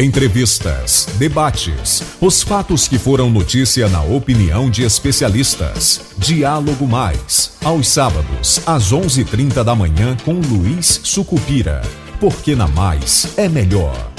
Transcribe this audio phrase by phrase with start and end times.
[0.00, 6.14] Entrevistas, debates, os fatos que foram notícia na opinião de especialistas.
[6.16, 11.82] Diálogo Mais, aos sábados, às 11:30 da manhã com Luiz Sucupira.
[12.20, 14.12] Porque na Mais é melhor.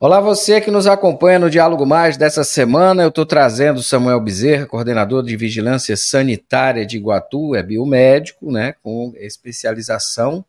[0.00, 3.02] Olá, você que nos acompanha no Diálogo Mais dessa semana.
[3.02, 9.12] Eu estou trazendo Samuel Bezerra, coordenador de Vigilância Sanitária de Iguatu, é biomédico, né, com
[9.18, 10.42] especialização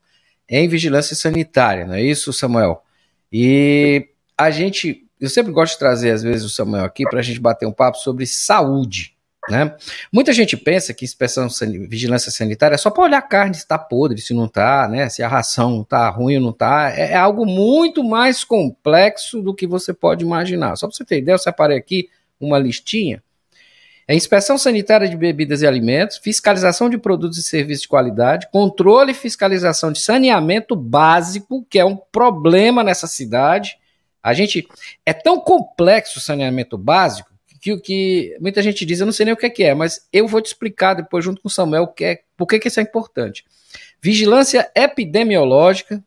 [0.48, 2.83] em vigilância sanitária, não é isso, Samuel?
[3.34, 7.24] E a gente, eu sempre gosto de trazer às vezes o Samuel aqui para a
[7.24, 9.14] gente bater um papo sobre saúde.
[9.50, 9.76] Né?
[10.12, 11.48] Muita gente pensa que inspeção
[11.90, 15.10] vigilância sanitária é só para olhar a carne se está podre, se não está, né?
[15.10, 16.94] se a ração está ruim ou não está.
[16.96, 20.76] É, é, algo muito mais complexo do que você pode imaginar.
[20.76, 23.22] Só para você ter ideia, eu separei aqui uma listinha
[24.08, 29.12] é inspeção sanitária de bebidas e alimentos, fiscalização de produtos e serviços de qualidade, controle
[29.12, 33.78] e fiscalização de saneamento básico, que é um problema nessa cidade.
[34.22, 34.68] A gente
[35.06, 39.24] é tão complexo o saneamento básico que o que muita gente diz, eu não sei
[39.24, 41.52] nem o que é, que é, mas eu vou te explicar depois junto com o
[41.52, 43.46] Samuel o que é, por que, que isso é importante.
[44.02, 46.04] Vigilância epidemiológica,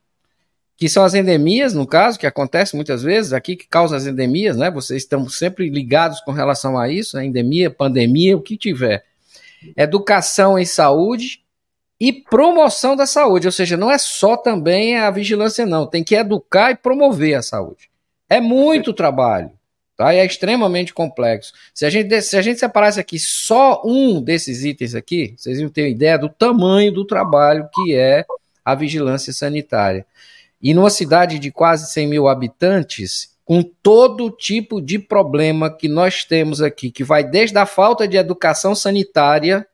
[0.76, 4.56] que são as endemias, no caso, que acontece muitas vezes aqui, que causam as endemias,
[4.56, 4.70] né?
[4.70, 7.24] Vocês estão sempre ligados com relação a isso, né?
[7.24, 9.04] endemia, pandemia, o que tiver.
[9.74, 11.40] Educação em saúde
[11.98, 16.14] e promoção da saúde, ou seja, não é só também a vigilância, não, tem que
[16.14, 17.88] educar e promover a saúde.
[18.28, 19.50] É muito trabalho,
[19.96, 20.14] tá?
[20.14, 21.54] E é extremamente complexo.
[21.72, 25.70] Se a gente, se a gente separasse aqui só um desses itens aqui, vocês iam
[25.70, 28.26] ter ideia do tamanho do trabalho que é
[28.62, 30.04] a vigilância sanitária.
[30.62, 36.24] E numa cidade de quase 100 mil habitantes, com todo tipo de problema que nós
[36.24, 39.66] temos aqui, que vai desde a falta de educação sanitária,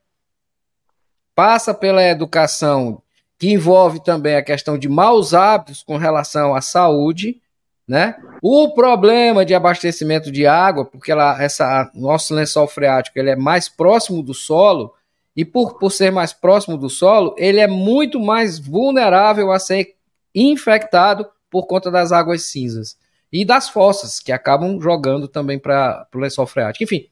[1.35, 3.03] passa pela educação
[3.39, 7.41] que envolve também a questão de maus hábitos com relação à saúde,
[7.89, 8.15] né?
[8.41, 13.69] O problema de abastecimento de água, porque ela, essa nosso lençol freático ele é mais
[13.69, 14.95] próximo do solo
[15.35, 19.95] e por, por ser mais próximo do solo, ele é muito mais vulnerável a ser
[20.35, 22.97] infectado por conta das águas cinzas
[23.33, 26.85] e das fossas que acabam jogando também para o lençol freático.
[26.85, 27.09] Enfim,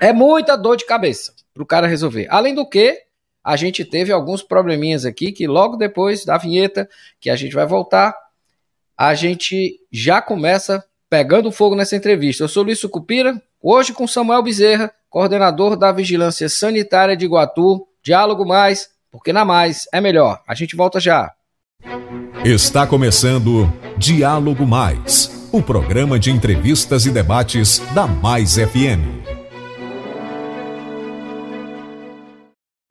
[0.00, 2.26] é muita dor de cabeça para o cara resolver.
[2.30, 3.02] Além do que,
[3.42, 6.88] a gente teve alguns probleminhas aqui que logo depois da vinheta,
[7.20, 8.14] que a gente vai voltar,
[8.96, 12.44] a gente já começa pegando fogo nessa entrevista.
[12.44, 17.86] Eu sou Luiz Sucupira, hoje com Samuel Bezerra, coordenador da Vigilância Sanitária de Iguatu.
[18.02, 20.42] Diálogo mais, porque na mais é melhor.
[20.46, 21.32] A gente volta já.
[22.44, 29.00] Está começando Diálogo Mais, o programa de entrevistas e debates da Mais FM.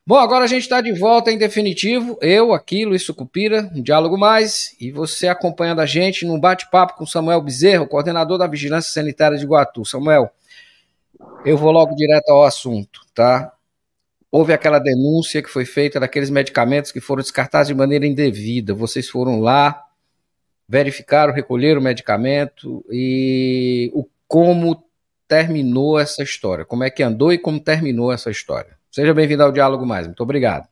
[0.08, 2.18] Bom, agora a gente está de volta em definitivo.
[2.20, 7.06] Eu aqui, Luiz Sucupira, um Diálogo Mais, e você acompanhando a gente num bate-papo com
[7.06, 9.86] Samuel Bezerro, coordenador da Vigilância Sanitária de Guatu.
[9.86, 10.32] Samuel,
[11.46, 13.54] eu vou logo direto ao assunto, tá?
[14.34, 18.74] Houve aquela denúncia que foi feita daqueles medicamentos que foram descartados de maneira indevida.
[18.74, 19.86] Vocês foram lá,
[20.68, 24.84] verificaram, recolheram o medicamento e o como
[25.28, 28.76] terminou essa história, como é que andou e como terminou essa história.
[28.90, 30.08] Seja bem-vindo ao Diálogo Mais.
[30.08, 30.68] Muito obrigado.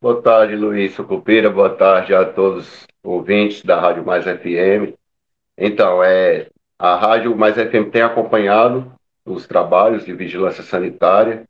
[0.00, 1.50] Boa tarde, Luiz Sucupira.
[1.50, 4.94] Boa tarde a todos os ouvintes da Rádio Mais FM.
[5.58, 6.46] Então, é,
[6.78, 8.92] a Rádio Mais FM tem acompanhado
[9.24, 11.44] os trabalhos de vigilância sanitária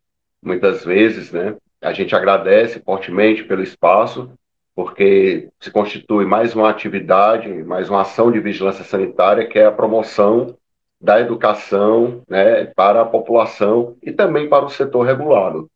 [0.47, 1.57] muitas vezes, né?
[1.83, 4.31] A gente agradece fortemente pelo espaço,
[4.75, 9.73] porque se constitui mais uma atividade, mais uma ação de vigilância sanitária, que é a
[9.73, 10.57] promoção
[11.01, 15.69] da educação né, para a população e também para o setor regulado.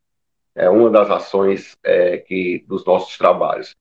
[0.55, 3.75] É uma das ações é, que dos nossos trabalhos.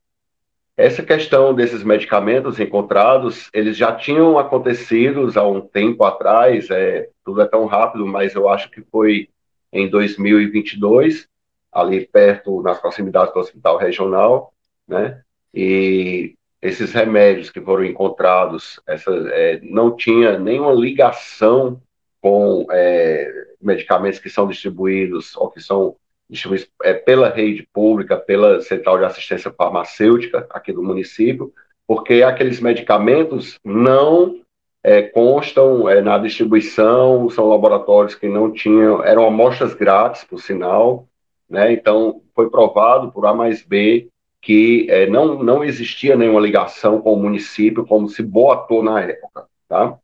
[0.76, 7.42] Essa questão desses medicamentos encontrados, eles já tinham acontecido há um tempo atrás, é, tudo
[7.42, 9.28] é tão rápido, mas eu acho que foi
[9.72, 11.28] em 2022,
[11.72, 14.53] ali perto, nas proximidades do hospital regional,
[14.86, 15.22] né?
[15.54, 21.81] E esses remédios que foram encontrados, essa, é, não tinha nenhuma ligação
[22.20, 25.96] com é, medicamentos que são distribuídos ou que são
[26.28, 31.52] distribuídos é, pela rede pública, pela Central de Assistência Farmacêutica aqui do município,
[31.87, 34.40] porque aqueles medicamentos não
[34.82, 41.06] é, constam é, na distribuição, são laboratórios que não tinham, eram amostras grátis, por sinal,
[41.49, 41.73] né?
[41.73, 44.09] Então, foi provado por A mais B
[44.41, 49.47] que é, não, não existia nenhuma ligação com o município, como se boatou na época,
[49.69, 49.99] tá?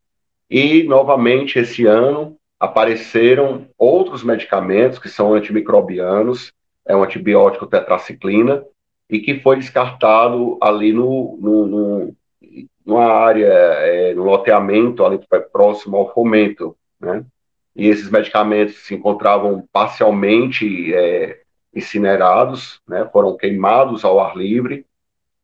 [0.51, 6.53] E, novamente, esse ano, apareceram outros medicamentos que são antimicrobianos,
[6.87, 8.63] é um antibiótico tetraciclina,
[9.09, 12.17] e que foi descartado ali no, no, no
[12.87, 15.19] numa área, é, no loteamento ali
[15.53, 17.25] próximo ao fomento, né?
[17.75, 21.41] E esses medicamentos se encontravam parcialmente é,
[21.75, 23.07] incinerados, né?
[23.13, 24.87] Foram queimados ao ar livre,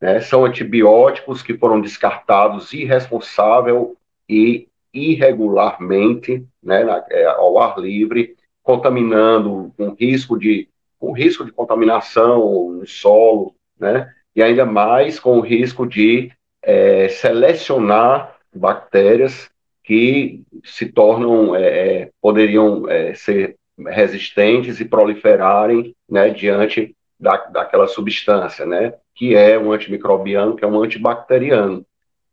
[0.01, 0.21] né?
[0.21, 3.97] São antibióticos que foram descartados irresponsável
[4.29, 6.85] e irregularmente, né?
[6.85, 13.57] Na, é, ao ar livre, contaminando com risco de com risco de contaminação no solo,
[13.79, 14.09] né?
[14.37, 16.31] E ainda mais com o risco de
[16.63, 19.51] é, selecionar bactérias
[19.83, 23.57] que se tornam, é, é, poderiam é, ser
[23.89, 30.69] resistentes e proliferarem né, diante da, daquela substância, né, que é um antimicrobiano, que é
[30.69, 31.85] um antibacteriano.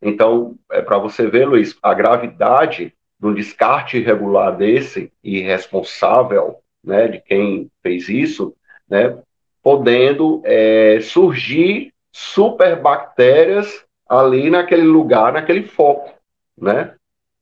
[0.01, 7.19] Então, é para você ver, Luiz, a gravidade do descarte irregular desse, irresponsável, né, de
[7.19, 8.55] quem fez isso,
[8.87, 9.17] né,
[9.61, 16.11] podendo é, surgir superbactérias ali naquele lugar, naquele foco,
[16.57, 16.95] né?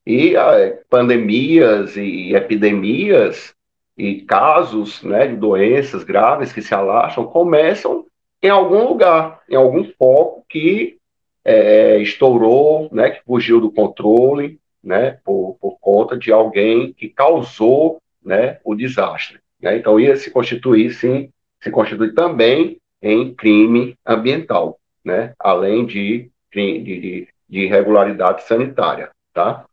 [0.06, 3.54] E é, pandemias e epidemias
[3.96, 8.06] e casos né, de doenças graves que se alastram começam
[8.42, 10.98] em algum lugar, em algum foco que
[11.44, 18.00] é, estourou, né, que fugiu do controle, né, por, por conta de alguém que causou
[18.24, 19.40] né, o desastre.
[19.60, 19.76] Né?
[19.76, 21.30] Então, ia se constituir, sim,
[21.60, 25.32] se constitui também em crime ambiental, né?
[25.38, 29.10] além de, de, de, de irregularidade sanitária.
[29.32, 29.64] Tá?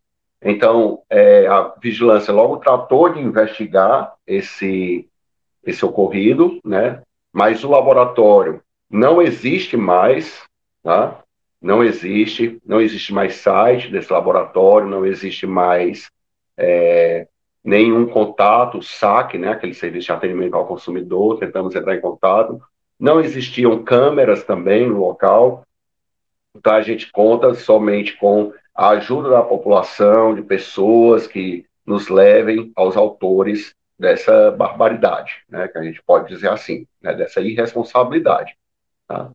[0.42, 5.08] Então, é, a vigilância logo tratou de investigar esse,
[5.64, 7.02] esse ocorrido, né?
[7.34, 10.44] mas o laboratório não existe mais,
[10.84, 11.20] tá?
[11.62, 16.12] não existe, não existe mais site desse laboratório, não existe mais
[16.56, 17.28] é,
[17.64, 22.62] nenhum contato, saque, né, aquele serviço de atendimento ao consumidor, tentamos entrar em contato.
[23.00, 25.66] Não existiam câmeras também no local,
[26.56, 32.72] então a gente conta somente com a ajuda da população, de pessoas que nos levem
[32.76, 38.56] aos autores dessa barbaridade, né, que a gente pode dizer assim, né, dessa irresponsabilidade.
[39.08, 39.32] Tá?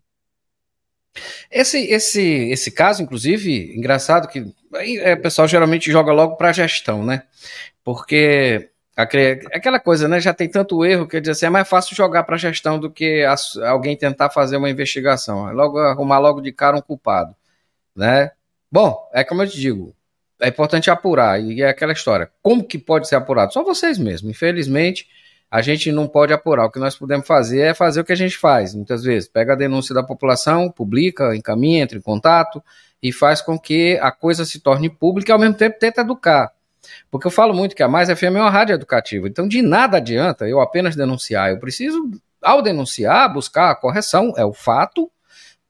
[1.50, 6.52] Esse, esse, esse caso, inclusive, engraçado que é, o pessoal geralmente joga logo para a
[6.52, 7.25] gestão, né?
[7.82, 8.70] Porque
[9.02, 10.20] aquela coisa, né?
[10.20, 12.91] Já tem tanto erro que diz assim, é mais fácil jogar para a gestão do
[12.91, 13.25] que
[13.67, 15.49] alguém tentar fazer uma investigação.
[15.49, 17.35] É logo arrumar logo de cara um culpado,
[17.94, 18.31] né?
[18.70, 19.94] Bom, é como eu te digo,
[20.41, 22.31] é importante apurar e é aquela história.
[22.43, 23.52] Como que pode ser apurado?
[23.52, 24.31] Só vocês mesmos.
[24.31, 25.06] Infelizmente,
[25.50, 26.67] a gente não pode apurar.
[26.67, 29.29] O que nós podemos fazer é fazer o que a gente faz, muitas vezes.
[29.29, 32.62] Pega a denúncia da população, publica, encaminha, entra em contato
[33.02, 36.52] e faz com que a coisa se torne pública e ao mesmo tempo tenta educar.
[37.10, 39.98] Porque eu falo muito que a Mais FM é uma rádio educativa, então de nada
[39.98, 41.50] adianta eu apenas denunciar.
[41.50, 42.10] Eu preciso,
[42.42, 45.10] ao denunciar, buscar a correção, é o fato,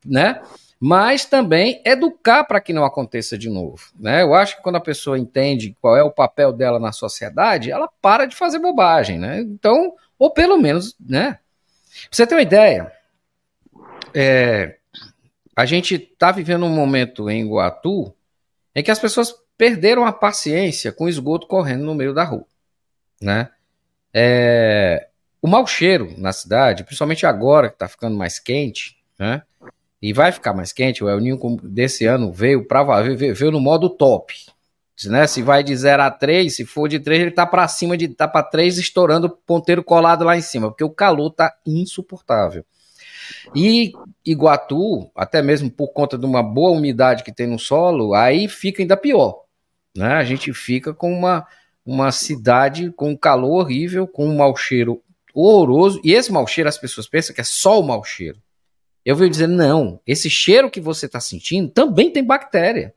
[0.05, 0.41] né?
[0.83, 3.91] Mas também educar para que não aconteça de novo.
[3.99, 4.23] Né?
[4.23, 7.87] Eu acho que quando a pessoa entende qual é o papel dela na sociedade, ela
[8.01, 9.19] para de fazer bobagem.
[9.19, 9.41] Né?
[9.41, 11.33] Então, ou pelo menos, né?
[11.33, 12.91] Pra você ter uma ideia,
[14.15, 14.77] é,
[15.55, 18.15] a gente está vivendo um momento em Iguatu
[18.75, 22.47] em que as pessoas perderam a paciência com o esgoto correndo no meio da rua,
[23.21, 23.51] né?
[24.11, 25.09] É,
[25.43, 29.43] o mau cheiro na cidade, principalmente agora que está ficando mais quente, né?
[30.01, 33.61] E vai ficar mais quente, o El Ninho desse ano veio, pra, veio, veio no
[33.61, 34.33] modo top,
[35.05, 35.27] né?
[35.27, 38.09] Se vai de 0 a 3, se for de 3, ele tá para cima de
[38.09, 42.65] tá para 3 estourando ponteiro colado lá em cima, porque o calor tá insuportável.
[43.55, 43.93] E
[44.25, 48.83] Iguatu, até mesmo por conta de uma boa umidade que tem no solo, aí fica
[48.83, 49.50] ainda pior.
[49.97, 50.15] Né?
[50.15, 51.47] A gente fica com uma,
[51.85, 55.03] uma cidade com um calor horrível, com um mau cheiro
[55.35, 56.01] horroroso.
[56.05, 58.39] E esse mau cheiro, as pessoas pensam que é só o mau cheiro.
[59.05, 62.95] Eu vou dizer, não, esse cheiro que você está sentindo também tem bactéria.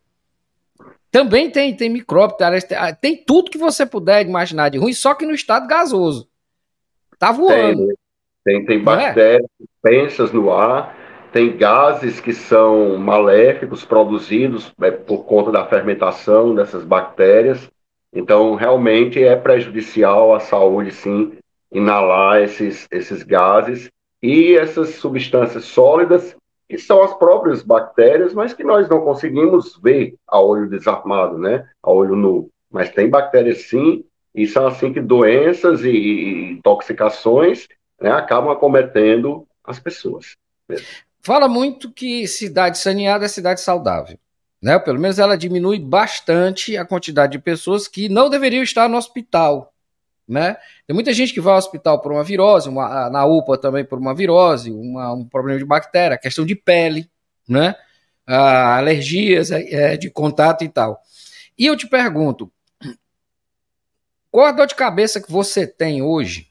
[1.10, 5.14] Também tem, tem micróbio, tem, ah, tem tudo que você puder imaginar de ruim, só
[5.14, 6.28] que no estado gasoso.
[7.20, 7.88] Tá voando.
[8.44, 8.82] Tem, tem, tem é?
[8.82, 9.64] bactérias, é?
[9.64, 10.98] suspensas no ar,
[11.34, 17.68] tem gases que são maléficos produzidos é, por conta da fermentação dessas bactérias.
[18.14, 21.34] Então, realmente é prejudicial à saúde, sim,
[21.72, 23.90] inalar esses, esses gases
[24.22, 26.36] e essas substâncias sólidas,
[26.70, 31.68] que são as próprias bactérias, mas que nós não conseguimos ver a olho desarmado, né?
[31.82, 32.50] A olho nu.
[32.72, 37.68] Mas tem bactérias sim, e são assim que doenças e, e intoxicações
[38.00, 40.38] né, acabam acometendo as pessoas.
[41.24, 44.20] Fala muito que cidade saneada é cidade saudável.
[44.62, 44.78] Né?
[44.78, 49.74] Pelo menos ela diminui bastante a quantidade de pessoas que não deveriam estar no hospital.
[50.28, 50.56] Né?
[50.86, 54.00] Tem muita gente que vai ao hospital por uma virose, uma, na UPA também por
[54.00, 57.10] uma virose, uma, um problema de bactéria, questão de pele,
[57.48, 57.76] né?
[58.26, 61.02] ah, alergias é, de contato e tal.
[61.58, 62.52] E eu te pergunto,
[64.32, 66.50] qual a dor de cabeça que você tem hoje,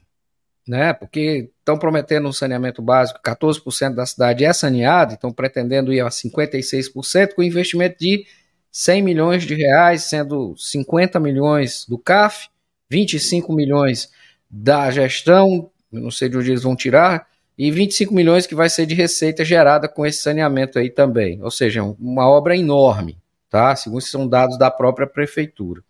[0.67, 0.93] né?
[0.93, 6.07] Porque estão prometendo um saneamento básico, 14% da cidade é saneada, estão pretendendo ir a
[6.07, 8.25] 56% com investimento de
[8.71, 12.47] 100 milhões de reais, sendo 50 milhões do CAF,
[12.89, 14.11] 25 milhões
[14.49, 17.27] da gestão, não sei de onde eles vão tirar,
[17.57, 21.41] e 25 milhões que vai ser de receita gerada com esse saneamento aí também.
[21.43, 23.17] Ou seja, uma obra enorme,
[23.49, 23.75] tá?
[23.75, 25.83] Segundo são dados da própria prefeitura.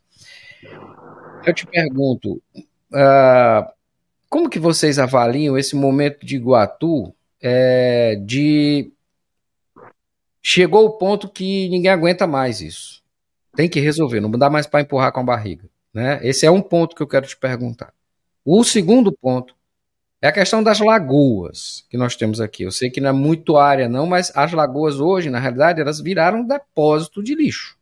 [1.45, 2.41] Eu te pergunto,
[2.93, 3.71] uh,
[4.33, 8.91] como que vocês avaliam esse momento de Iguatu é, de
[10.41, 13.03] chegou o ponto que ninguém aguenta mais isso.
[13.55, 15.69] Tem que resolver, não dá mais para empurrar com a barriga.
[15.93, 16.19] Né?
[16.23, 17.93] Esse é um ponto que eu quero te perguntar.
[18.43, 19.53] O segundo ponto
[20.19, 22.63] é a questão das lagoas que nós temos aqui.
[22.63, 26.01] Eu sei que não é muito área, não, mas as lagoas hoje, na realidade, elas
[26.01, 27.77] viraram depósito de lixo.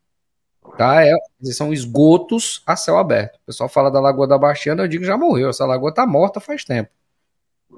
[0.77, 1.05] Tá?
[1.05, 1.13] É,
[1.43, 3.35] são esgotos a céu aberto.
[3.35, 5.49] O pessoal fala da Lagoa da Baixana, eu digo já morreu.
[5.49, 6.89] Essa lagoa está morta faz tempo.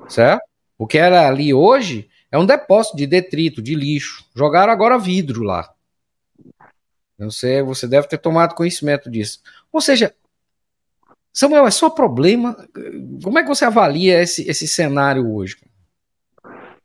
[0.08, 0.44] Certo?
[0.78, 4.25] O que era ali hoje é um depósito de detrito, de lixo.
[4.36, 5.72] Jogaram agora vidro lá.
[7.18, 9.42] Não sei, você deve ter tomado conhecimento disso.
[9.72, 10.13] Ou seja,
[11.32, 12.56] Samuel, é só problema?
[13.24, 15.58] Como é que você avalia esse, esse cenário hoje?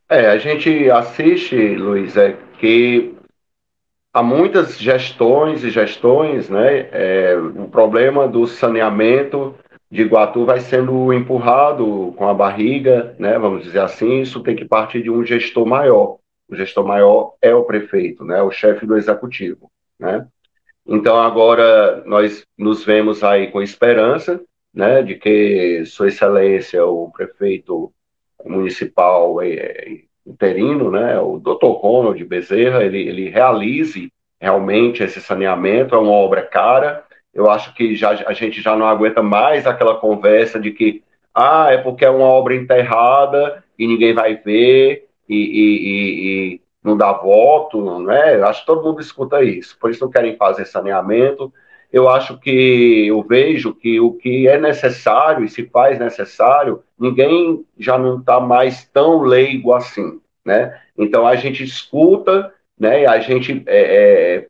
[0.09, 3.15] É, a gente assiste, Luiz, é que
[4.13, 6.89] há muitas gestões e gestões, né?
[6.93, 9.55] É, o problema do saneamento
[9.91, 13.39] de Iguatu vai sendo empurrado com a barriga, né?
[13.39, 16.19] Vamos dizer assim, isso tem que partir de um gestor maior.
[16.49, 18.43] O gestor maior é o prefeito, né?
[18.43, 20.27] O chefe do executivo, né?
[20.87, 24.41] Então, agora nós nos vemos aí com esperança
[24.73, 27.93] né, de que Sua Excelência, o prefeito
[28.45, 31.67] municipal é, interino, né, o Dr.
[31.67, 37.05] Ronald Bezerra, ele, ele realize realmente esse saneamento, é uma obra cara.
[37.35, 41.03] Eu acho que já, a gente já não aguenta mais aquela conversa de que
[41.35, 46.61] ah, é porque é uma obra enterrada e ninguém vai ver e, e, e, e
[46.83, 48.43] não dá voto, não é?
[48.43, 49.77] Acho que todo mundo escuta isso.
[49.79, 51.53] Por isso não querem fazer saneamento.
[51.93, 57.65] Eu acho que eu vejo que o que é necessário e se faz necessário, ninguém
[57.79, 60.79] já não está mais tão leigo assim, né?
[60.97, 63.07] Então a gente escuta, né?
[63.07, 64.49] A gente é, é,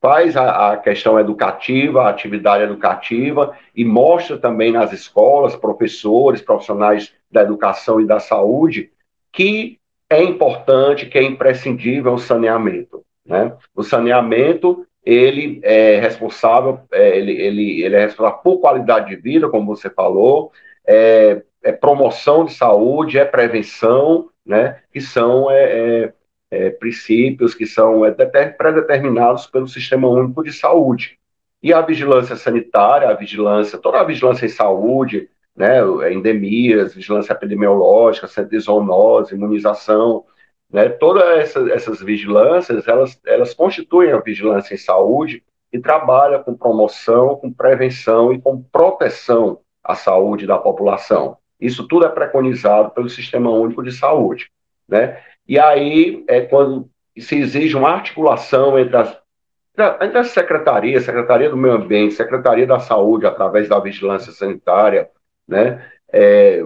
[0.00, 7.12] faz a, a, questão educativa, a atividade educativa e mostra também nas escolas, professores, profissionais
[7.30, 8.90] da educação e da saúde
[9.32, 9.78] que
[10.08, 13.04] é importante, que é imprescindível o saneamento.
[13.24, 13.56] Né?
[13.74, 19.48] O saneamento ele é responsável, é, ele, ele, ele é responsável por qualidade de vida,
[19.48, 20.52] como você falou,
[20.86, 24.80] é, é promoção de saúde, é prevenção, né?
[24.92, 26.12] Que são é, é,
[26.50, 28.02] é princípios que são
[28.56, 31.18] pré-determinados pelo Sistema Único de Saúde.
[31.62, 35.78] E a vigilância sanitária, a vigilância, toda a vigilância em saúde, né,
[36.10, 40.24] endemias, vigilância epidemiológica, centro de zoonose, imunização,
[40.72, 46.56] né, todas essas, essas vigilâncias, elas, elas constituem a vigilância em saúde e trabalha com
[46.56, 51.36] promoção, com prevenção e com proteção à saúde da população.
[51.60, 54.50] Isso tudo é preconizado pelo Sistema Único de Saúde.
[54.88, 55.20] Né?
[55.46, 59.16] E aí é quando se exige uma articulação entre as,
[60.00, 65.08] entre as secretarias, Secretaria do Meio Ambiente, Secretaria da Saúde, através da vigilância sanitária,
[65.46, 65.84] né?
[66.12, 66.60] É,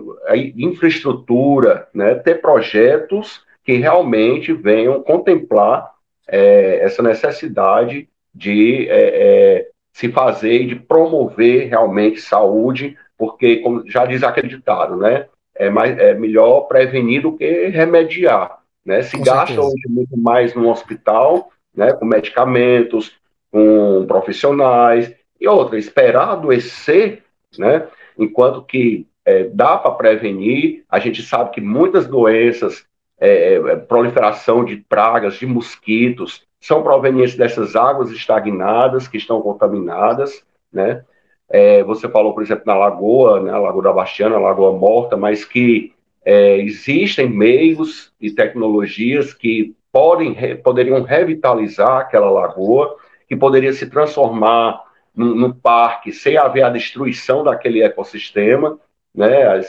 [0.56, 2.14] infraestrutura, né?
[2.14, 5.90] ter projetos que realmente venham contemplar
[6.28, 13.88] é, essa necessidade de é, é, se fazer e de promover realmente saúde, porque, como
[13.88, 15.26] já diz aquele ditado, né?
[15.56, 18.58] É, mais, é melhor prevenir do que remediar.
[18.84, 19.02] Né?
[19.02, 19.62] Se com gasta certeza.
[19.62, 23.12] hoje muito mais no hospital, né, com medicamentos,
[23.52, 27.22] com profissionais, e outra, esperar adoecer,
[27.56, 27.86] né,
[28.18, 32.84] enquanto que é, dá para prevenir, a gente sabe que muitas doenças
[33.18, 40.44] é, é, proliferação de pragas, de mosquitos, são provenientes dessas águas estagnadas que estão contaminadas,
[40.72, 41.04] né?
[41.48, 45.16] É, você falou, por exemplo, na lagoa, né, a Lagoa da Bastiana, a Lagoa Morta,
[45.16, 45.92] mas que
[46.24, 52.96] é, existem meios e tecnologias que podem, poderiam revitalizar aquela lagoa,
[53.28, 54.82] que poderia se transformar
[55.14, 58.78] num, parque sem haver a destruição daquele ecossistema,
[59.14, 59.60] né?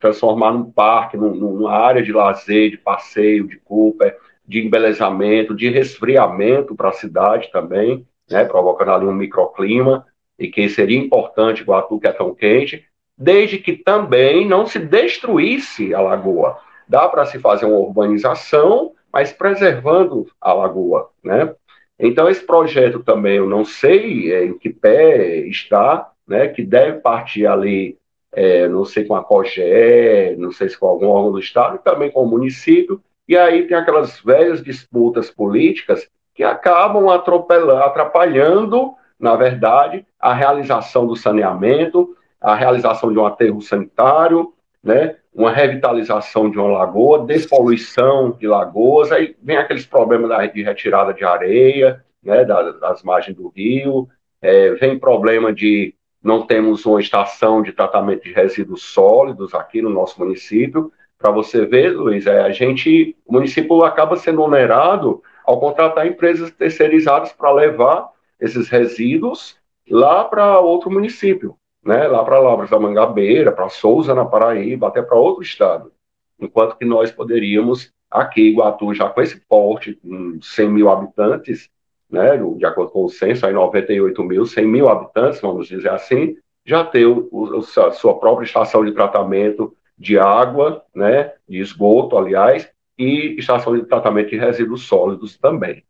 [0.00, 4.12] Transformar num parque, num, numa área de lazer, de passeio, de culpa,
[4.46, 10.06] de embelezamento, de resfriamento para a cidade também, né, provocando ali um microclima,
[10.38, 12.84] e que seria importante Guatu, que é tão quente,
[13.16, 16.58] desde que também não se destruísse a lagoa.
[16.88, 21.54] Dá para se fazer uma urbanização, mas preservando a lagoa, né?
[21.98, 27.00] Então, esse projeto também, eu não sei é, em que pé está, né, que deve
[27.00, 27.98] partir ali,
[28.32, 31.78] é, não sei com a COGE, não sei se com algum órgão do Estado, e
[31.78, 39.36] também com o município, e aí tem aquelas velhas disputas políticas que acabam atrapalhando, na
[39.36, 46.58] verdade, a realização do saneamento, a realização de um aterro sanitário, né, uma revitalização de
[46.58, 53.02] uma lagoa, despoluição de lagoas, aí vem aqueles problemas de retirada de areia, né, das
[53.02, 54.08] margens do rio,
[54.40, 59.90] é, vem problema de não temos uma estação de tratamento de resíduos sólidos aqui no
[59.90, 60.92] nosso município.
[61.18, 66.50] Para você ver, Luiz, é, a gente, o município acaba sendo onerado ao contratar empresas
[66.50, 68.08] terceirizadas para levar
[68.38, 69.56] esses resíduos
[69.88, 75.02] lá para outro município né, lá para Lavras da Mangabeira, para Souza, na Paraíba, até
[75.02, 75.92] para outro estado.
[76.38, 81.70] Enquanto que nós poderíamos, aqui, Iguatu, já com esse porte, com 100 mil habitantes,
[82.10, 86.36] né, de acordo com o censo, aí 98 mil, 100 mil habitantes, vamos dizer assim,
[86.64, 92.16] já ter o, o, a sua própria estação de tratamento de água, né, de esgoto,
[92.16, 95.82] aliás, e estação de tratamento de resíduos sólidos também.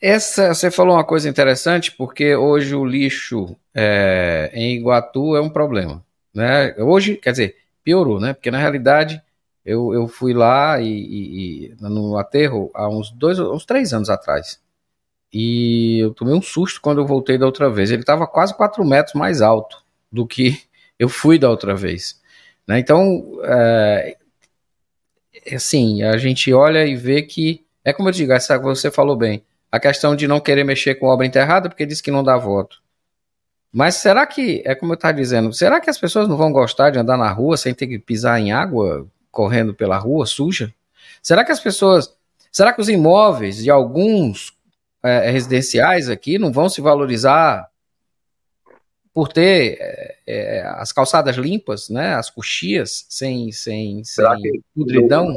[0.00, 5.48] Essa, você falou uma coisa interessante, porque hoje o lixo é, em Iguatu é um
[5.48, 6.04] problema.
[6.34, 6.74] Né?
[6.78, 8.34] Hoje, quer dizer, piorou, né?
[8.34, 9.22] Porque na realidade
[9.66, 14.08] eu, eu fui lá e, e, e no aterro há uns dois, uns três anos
[14.08, 14.60] atrás.
[15.32, 17.90] E eu tomei um susto quando eu voltei da outra vez.
[17.90, 20.62] Ele estava quase quatro metros mais alto do que
[20.96, 22.22] eu fui da outra vez.
[22.64, 22.78] Né?
[22.78, 24.16] Então, é,
[25.52, 29.44] assim, a gente olha e vê que, é como eu digo, essa, você falou bem,
[29.70, 32.80] a questão de não querer mexer com obra enterrada porque diz que não dá voto.
[33.72, 36.90] Mas será que, é como eu estava dizendo, será que as pessoas não vão gostar
[36.90, 40.72] de andar na rua sem ter que pisar em água, correndo pela rua suja?
[41.22, 42.14] Será que as pessoas,
[42.50, 44.56] será que os imóveis de alguns
[45.02, 47.68] é, residenciais aqui não vão se valorizar
[49.12, 55.34] por ter é, é, as calçadas limpas, né, as coxias sem sem, será sem podridão?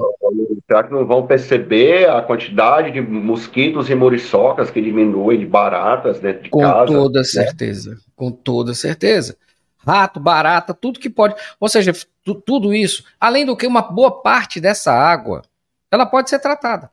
[0.69, 6.19] será que não vão perceber a quantidade de mosquitos e muriçocas que diminuem de baratas
[6.19, 6.85] dentro de com casa?
[6.85, 7.25] Com toda né?
[7.25, 9.35] certeza, com toda certeza.
[9.79, 11.93] Rato, barata, tudo que pode, ou seja,
[12.45, 15.41] tudo isso, além do que uma boa parte dessa água,
[15.89, 16.91] ela pode ser tratada.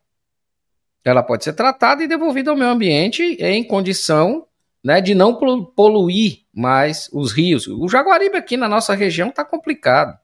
[1.04, 4.46] Ela pode ser tratada e devolvida ao meio ambiente em condição
[4.82, 7.66] né, de não poluir mais os rios.
[7.66, 10.18] O Jaguaribe aqui na nossa região está complicado.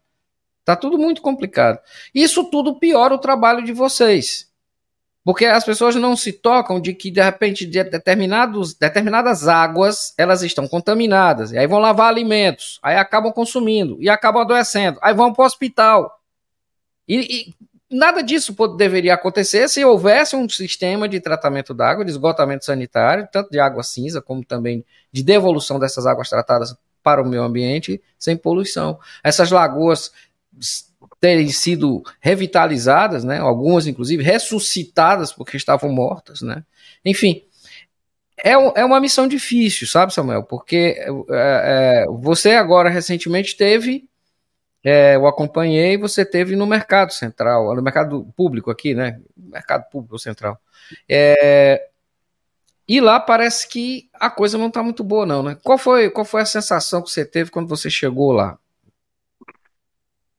[0.60, 1.80] Está tudo muito complicado.
[2.14, 4.51] Isso tudo piora o trabalho de vocês.
[5.24, 10.42] Porque as pessoas não se tocam de que, de repente, de determinados, determinadas águas elas
[10.42, 11.52] estão contaminadas.
[11.52, 12.80] E aí vão lavar alimentos.
[12.82, 13.96] Aí acabam consumindo.
[14.00, 14.98] E acabam adoecendo.
[15.00, 16.20] Aí vão para o hospital.
[17.06, 17.18] E,
[17.50, 17.54] e,
[17.88, 23.50] nada disso deveria acontecer se houvesse um sistema de tratamento d'água, de esgotamento sanitário, tanto
[23.50, 28.36] de água cinza, como também de devolução dessas águas tratadas para o meio ambiente, sem
[28.36, 28.98] poluição.
[29.22, 30.12] Essas lagoas
[31.22, 33.38] terem sido revitalizadas, né?
[33.38, 36.64] Algumas, inclusive, ressuscitadas porque estavam mortas, né?
[37.04, 37.44] Enfim,
[38.44, 40.42] é, é uma missão difícil, sabe, Samuel?
[40.42, 44.08] Porque é, é, você agora recentemente teve
[44.84, 49.20] é, eu acompanhei, você teve no mercado central, no mercado público aqui, né?
[49.36, 50.58] Mercado público central.
[51.08, 51.88] É,
[52.88, 55.56] e lá parece que a coisa não está muito boa, não, né?
[55.62, 58.58] Qual foi, qual foi a sensação que você teve quando você chegou lá?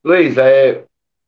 [0.04, 0.84] Luiz, é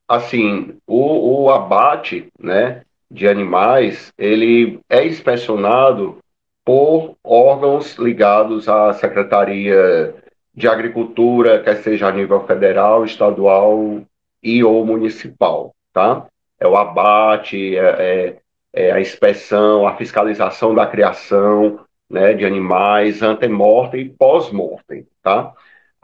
[0.07, 6.17] assim, o, o abate, né, de animais, ele é inspecionado
[6.65, 10.13] por órgãos ligados à Secretaria
[10.53, 14.01] de agricultura, quer seja a nível federal, estadual
[14.43, 16.25] e ou municipal, tá?
[16.59, 18.37] É o abate, é, é,
[18.73, 25.53] é a inspeção, a fiscalização da criação né, de animais ante-mortem e pós-mortem, tá?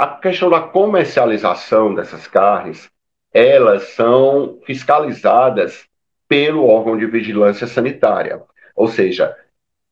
[0.02, 2.90] A questão da comercialização dessas carnes,
[3.32, 5.86] elas são fiscalizadas
[6.28, 8.42] pelo órgão de vigilância sanitária,
[8.76, 9.38] ou seja,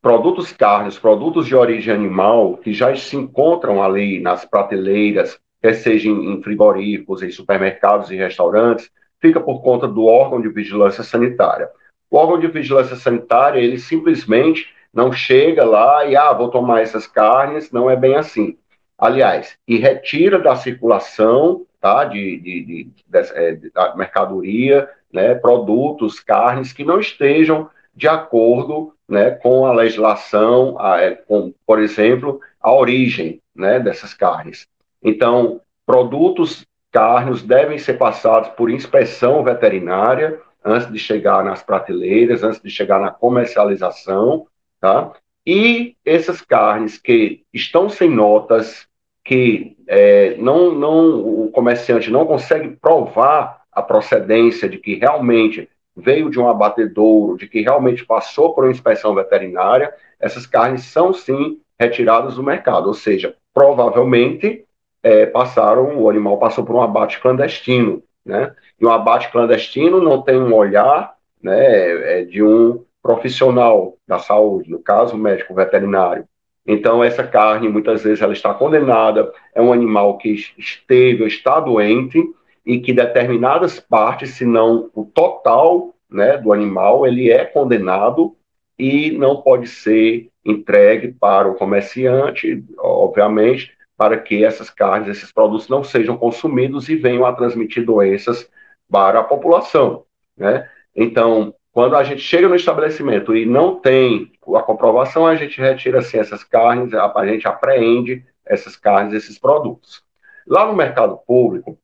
[0.02, 6.10] produtos carnes, produtos de origem animal que já se encontram ali nas prateleiras, quer seja
[6.10, 8.90] em frigoríficos, em supermercados e restaurantes,
[9.22, 11.70] fica por conta do órgão de vigilância sanitária.
[12.10, 17.06] O órgão de vigilância sanitária, ele simplesmente não chega lá e, ah, vou tomar essas
[17.06, 18.58] carnes, não é bem assim.
[19.00, 26.20] Aliás, e retira da circulação tá, de, de, de, de, é, de mercadoria, né, produtos,
[26.20, 32.40] carnes que não estejam de acordo né, com a legislação, a, é, com, por exemplo,
[32.60, 34.68] a origem né, dessas carnes.
[35.02, 42.62] Então, produtos carnes devem ser passados por inspeção veterinária antes de chegar nas prateleiras, antes
[42.62, 44.46] de chegar na comercialização,
[44.80, 45.14] tá?
[45.46, 48.88] E essas carnes que estão sem notas,
[49.30, 56.32] que é, não, não, o comerciante não consegue provar a procedência de que realmente veio
[56.32, 61.62] de um abatedouro, de que realmente passou por uma inspeção veterinária, essas carnes são sim
[61.80, 64.66] retiradas do mercado, ou seja, provavelmente
[65.04, 68.56] é, passaram, o animal passou por um abate clandestino, né?
[68.82, 74.72] E um abate clandestino não tem um olhar, né, é de um profissional da saúde,
[74.72, 76.26] no caso, o médico veterinário.
[76.72, 81.60] Então, essa carne, muitas vezes, ela está condenada, é um animal que esteve ou está
[81.60, 82.24] doente,
[82.64, 88.36] e que determinadas partes, se não o total né, do animal, ele é condenado
[88.78, 95.68] e não pode ser entregue para o comerciante, obviamente, para que essas carnes, esses produtos
[95.70, 98.48] não sejam consumidos e venham a transmitir doenças
[98.88, 100.04] para a população.
[100.38, 100.70] Né?
[100.96, 106.00] Então, quando a gente chega no estabelecimento e não tem a comprovação, a gente retira
[106.00, 110.04] assim, essas carnes, a gente apreende essas carnes, esses produtos.
[110.48, 111.78] Lá no mercado público,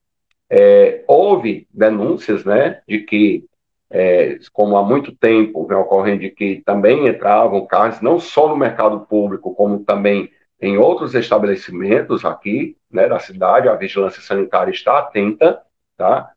[0.50, 3.46] é, houve denúncias né, de que,
[3.90, 8.58] é, como há muito tempo vem ocorrendo, de que também entravam carnes, não só no
[8.58, 15.00] mercado público, como também em outros estabelecimentos aqui né, da cidade, a vigilância sanitária está
[15.00, 15.62] atenta,
[15.98, 16.32] tá?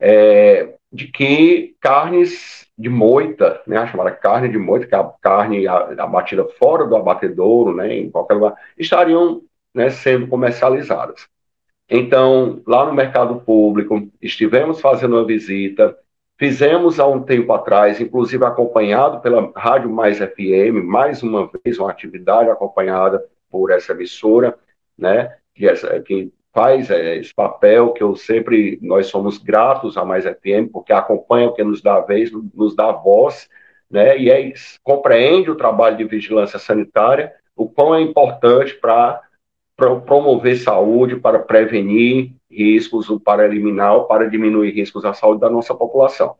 [0.00, 5.12] É, de que carnes de moita, né, a chamada carne de moita, que é a
[5.20, 9.42] carne abatida fora do abatedouro, né, em qualquer lugar, estariam
[9.74, 11.26] né, sendo comercializadas.
[11.90, 15.98] Então, lá no mercado público, estivemos fazendo uma visita,
[16.38, 21.90] fizemos há um tempo atrás, inclusive acompanhado pela Rádio Mais FM, mais uma vez uma
[21.90, 24.56] atividade acompanhada por essa emissora,
[24.96, 30.04] né, que, essa, que faz é, esse papel que eu sempre, nós somos gratos a
[30.04, 33.48] Mais FM, porque acompanha o que nos dá vez, nos dá voz,
[33.90, 39.20] né, e é, compreende o trabalho de vigilância sanitária, o quão é importante para
[40.06, 46.36] promover saúde, para prevenir riscos, para eliminar para diminuir riscos à saúde da nossa população.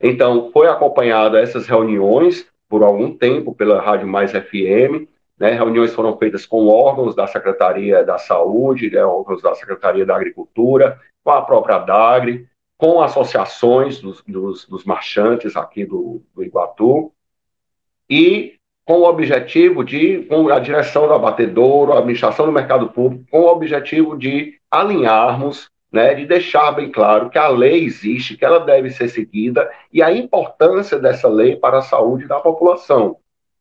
[0.00, 5.06] Então, foi acompanhada essas reuniões por algum tempo pela Rádio Mais FM,
[5.40, 10.14] né, reuniões foram feitas com órgãos da Secretaria da Saúde, né, órgãos da Secretaria da
[10.14, 17.10] Agricultura, com a própria DAGRE, com associações dos, dos, dos marchantes aqui do, do Iguatu,
[18.08, 23.24] e com o objetivo de, com a direção do abatedouro, a administração do mercado público,
[23.30, 28.44] com o objetivo de alinharmos, né, de deixar bem claro que a lei existe, que
[28.44, 33.16] ela deve ser seguida e a importância dessa lei para a saúde da população,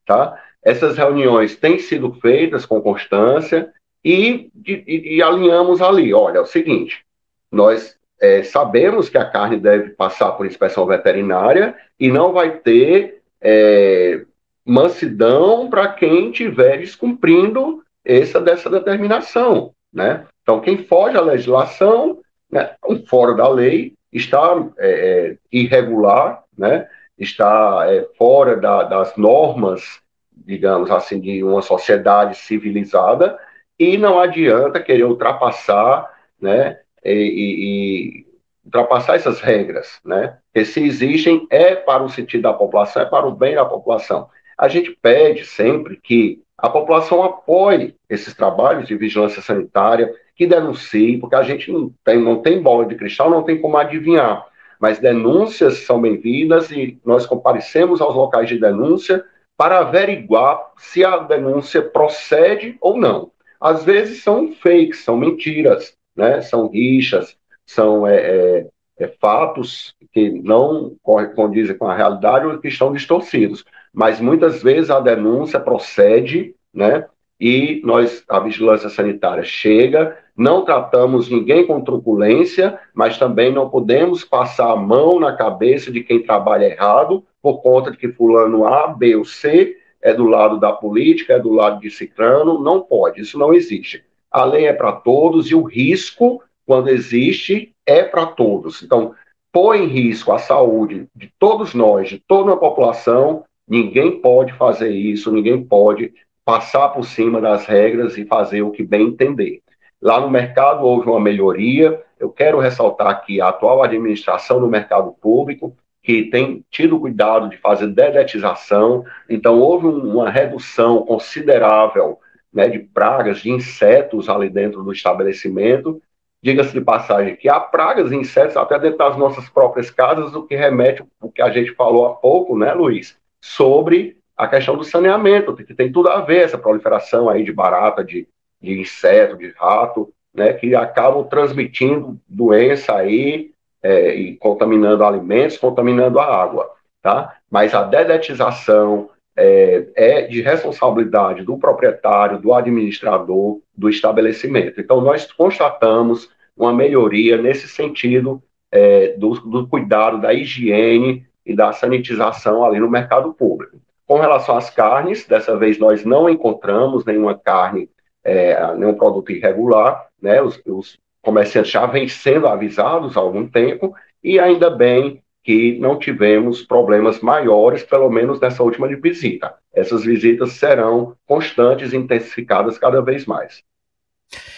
[0.05, 0.37] tá?
[0.63, 3.71] Essas reuniões têm sido feitas com constância
[4.03, 6.13] e, e, e alinhamos ali.
[6.13, 7.05] Olha, é o seguinte:
[7.51, 13.21] nós é, sabemos que a carne deve passar por inspeção veterinária e não vai ter
[13.41, 14.21] é,
[14.65, 20.25] mansidão para quem estiver descumprindo essa dessa determinação, né?
[20.41, 22.19] Então, quem foge à legislação,
[22.51, 22.71] né,
[23.07, 26.87] fora da lei, está é, é, irregular, né?
[27.17, 30.01] Está é, fora da, das normas
[30.45, 33.37] digamos assim, de uma sociedade civilizada,
[33.77, 38.25] e não adianta querer ultrapassar, né, e, e,
[38.65, 43.27] ultrapassar essas regras, né, que se existem é para o sentido da população, é para
[43.27, 44.29] o bem da população.
[44.57, 51.17] A gente pede sempre que a população apoie esses trabalhos de vigilância sanitária, que denuncie,
[51.17, 54.45] porque a gente não tem, não tem bola de cristal, não tem como adivinhar.
[54.79, 59.23] Mas denúncias são bem-vindas e nós comparecemos aos locais de denúncia
[59.59, 63.29] para averiguar se a denúncia procede ou não.
[63.59, 66.39] Às vezes são fakes, são mentiras, né?
[66.39, 68.67] são rixas, são é, é,
[68.97, 73.65] é, fatos que não condizem com a realidade ou que estão distorcidos.
[73.93, 77.05] Mas muitas vezes a denúncia procede, né?
[77.37, 84.23] E nós, a vigilância sanitária chega, não tratamos ninguém com truculência, mas também não podemos
[84.23, 88.87] passar a mão na cabeça de quem trabalha errado, por conta de que fulano A,
[88.87, 93.21] B ou C é do lado da política, é do lado de ciclano, não pode,
[93.21, 94.03] isso não existe.
[94.31, 98.83] A lei é para todos e o risco, quando existe, é para todos.
[98.83, 99.13] Então,
[99.51, 104.91] põe em risco a saúde de todos nós, de toda a população, ninguém pode fazer
[104.91, 106.13] isso, ninguém pode
[106.45, 109.61] passar por cima das regras e fazer o que bem entender.
[110.01, 112.01] Lá no mercado houve uma melhoria.
[112.19, 115.75] Eu quero ressaltar aqui a atual administração do mercado público
[116.09, 122.17] que tem tido cuidado de fazer dedetização, então houve uma redução considerável
[122.51, 126.01] né, de pragas, de insetos ali dentro do estabelecimento,
[126.41, 130.41] diga-se de passagem, que há pragas e insetos até dentro das nossas próprias casas, o
[130.41, 134.83] que remete o que a gente falou há pouco, né, Luiz, sobre a questão do
[134.83, 138.27] saneamento, que tem tudo a ver essa proliferação aí de barata, de,
[138.59, 146.19] de inseto, de rato, né, que acabam transmitindo doença aí é, e contaminando alimentos, contaminando
[146.19, 146.69] a água,
[147.01, 147.35] tá?
[147.49, 154.81] Mas a dedetização é, é de responsabilidade do proprietário, do administrador, do estabelecimento.
[154.81, 161.71] Então, nós constatamos uma melhoria nesse sentido é, do, do cuidado da higiene e da
[161.71, 163.77] sanitização ali no mercado público.
[164.05, 167.89] Com relação às carnes, dessa vez nós não encontramos nenhuma carne,
[168.23, 170.41] é, nenhum produto irregular, né?
[170.41, 175.97] Os, os, comerciantes já vêm sendo avisados há algum tempo, e ainda bem que não
[175.97, 179.55] tivemos problemas maiores, pelo menos nessa última visita.
[179.73, 183.63] Essas visitas serão constantes e intensificadas cada vez mais.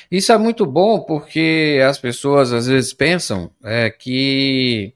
[0.10, 4.94] Isso é muito bom porque as pessoas às vezes pensam é, que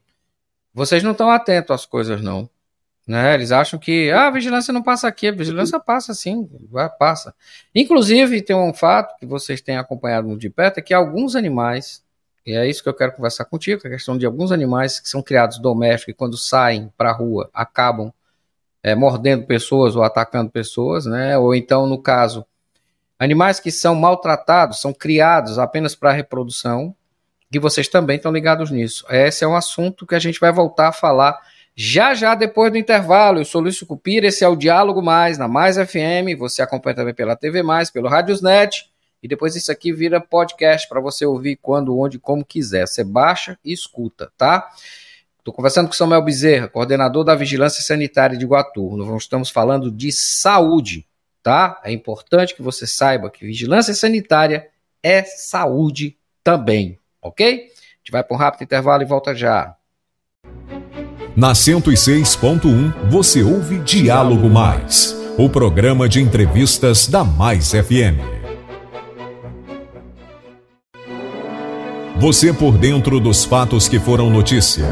[0.74, 2.48] vocês não estão atentos às coisas, não.
[3.06, 3.34] Né?
[3.34, 6.48] Eles acham que ah, a vigilância não passa aqui, a vigilância passa sim,
[6.98, 7.32] passa.
[7.72, 12.02] Inclusive, tem um fato que vocês têm acompanhado de perto, é que alguns animais,
[12.44, 15.22] e é isso que eu quero conversar contigo, a questão de alguns animais que são
[15.22, 18.12] criados domésticos e quando saem para a rua acabam
[18.82, 21.38] é, mordendo pessoas ou atacando pessoas, né?
[21.38, 22.44] ou então, no caso,
[23.18, 26.94] animais que são maltratados, são criados apenas para reprodução,
[27.52, 29.06] que vocês também estão ligados nisso.
[29.08, 31.38] Esse é um assunto que a gente vai voltar a falar
[31.78, 35.46] já já depois do intervalo, eu sou Luiz Cupira, esse é o Diálogo Mais, na
[35.46, 38.90] Mais FM, você acompanha também pela TV Mais, pelo Radiosnet,
[39.22, 42.86] e depois isso aqui vira podcast para você ouvir quando, onde, como quiser.
[42.86, 44.66] Você baixa e escuta, tá?
[45.38, 48.96] Estou conversando com Samuel Bezerra, coordenador da Vigilância Sanitária de Guatu.
[48.96, 51.06] Nós estamos falando de saúde,
[51.42, 51.80] tá?
[51.84, 54.68] É importante que você saiba que vigilância sanitária
[55.02, 57.46] é saúde também, ok?
[57.46, 59.76] A gente vai para um rápido intervalo e volta já.
[61.36, 68.24] Na 106.1 você ouve Diálogo Mais, o programa de entrevistas da Mais FM.
[72.18, 74.86] Você por dentro dos fatos que foram notícia.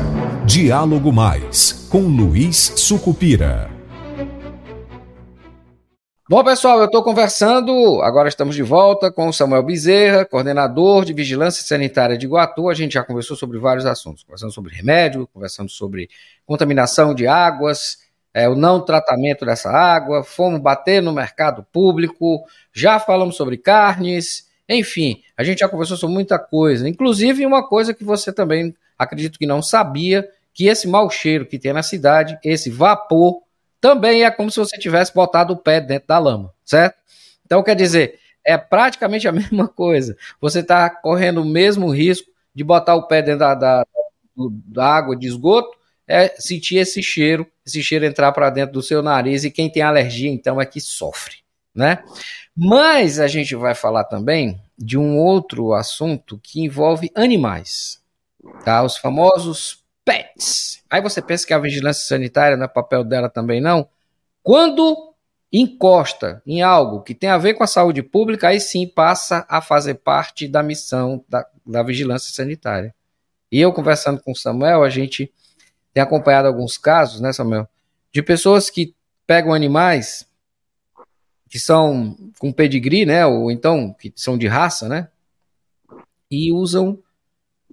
[0.45, 3.74] Diálogo Mais, com Luiz Sucupira.
[6.27, 11.13] Bom, pessoal, eu estou conversando, agora estamos de volta com o Samuel Bezerra, coordenador de
[11.13, 12.71] Vigilância Sanitária de Iguatu.
[12.71, 16.09] A gente já conversou sobre vários assuntos, conversando sobre remédio, conversando sobre
[16.47, 17.99] contaminação de águas,
[18.33, 24.49] é, o não tratamento dessa água, fomos bater no mercado público, já falamos sobre carnes,
[24.67, 29.39] enfim, a gente já conversou sobre muita coisa, inclusive uma coisa que você também acredito
[29.39, 33.44] que não sabia, que esse mau cheiro que tem na cidade, esse vapor
[33.85, 36.97] também é como se você tivesse botado o pé dentro da lama, certo?
[37.45, 40.17] Então, quer dizer, é praticamente a mesma coisa.
[40.41, 43.87] Você está correndo o mesmo risco de botar o pé dentro da, da,
[44.35, 45.77] da água de esgoto,
[46.09, 49.83] é sentir esse cheiro, esse cheiro entrar para dentro do seu nariz, e quem tem
[49.83, 51.35] alergia, então, é que sofre,
[51.75, 52.03] né?
[52.57, 58.01] Mas a gente vai falar também de um outro assunto que envolve animais,
[58.65, 58.83] tá?
[58.83, 60.83] Os famosos pets.
[60.91, 63.89] Aí você pensa que a vigilância sanitária não é papel dela também, não?
[64.43, 65.15] Quando
[65.53, 69.61] encosta em algo que tem a ver com a saúde pública, aí sim passa a
[69.61, 72.95] fazer parte da missão da, da vigilância sanitária.
[73.51, 75.33] E eu conversando com o Samuel, a gente
[75.93, 77.69] tem acompanhado alguns casos, né, Samuel,
[78.13, 78.95] de pessoas que
[79.27, 80.29] pegam animais
[81.49, 85.09] que são com pedigree, né, ou então que são de raça, né,
[86.29, 86.99] e usam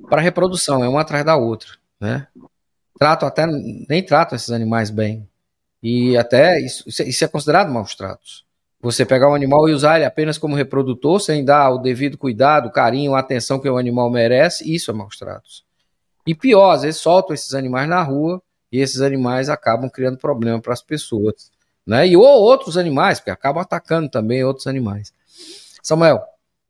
[0.07, 2.27] para reprodução, é uma atrás da outra né?
[2.99, 5.27] Até, nem tratam esses animais bem.
[5.81, 8.45] E até isso, isso é considerado maus tratos.
[8.81, 12.71] Você pegar um animal e usar ele apenas como reprodutor, sem dar o devido cuidado,
[12.71, 15.63] carinho, atenção que o animal merece, isso é maus tratos.
[16.25, 20.59] E pior, às vezes soltam esses animais na rua e esses animais acabam criando problema
[20.59, 21.51] para as pessoas.
[21.85, 22.07] Né?
[22.07, 25.13] E ou outros animais, porque acabam atacando também outros animais.
[25.81, 26.23] Samuel,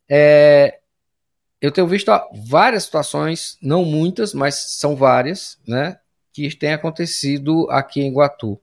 [0.09, 0.79] é,
[1.61, 2.11] eu tenho visto
[2.47, 5.99] várias situações, não muitas, mas são várias, né,
[6.33, 8.59] que têm acontecido aqui em Guatu.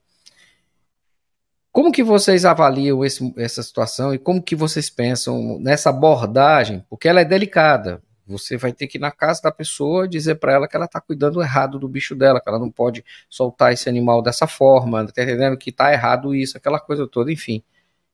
[1.71, 6.83] Como que vocês avaliam esse, essa situação e como que vocês pensam nessa abordagem?
[6.89, 8.01] Porque ela é delicada.
[8.27, 10.99] Você vai ter que ir na casa da pessoa dizer para ela que ela está
[10.99, 15.23] cuidando errado do bicho dela, que ela não pode soltar esse animal dessa forma, tá
[15.23, 17.63] entendendo que está errado isso, aquela coisa toda, enfim.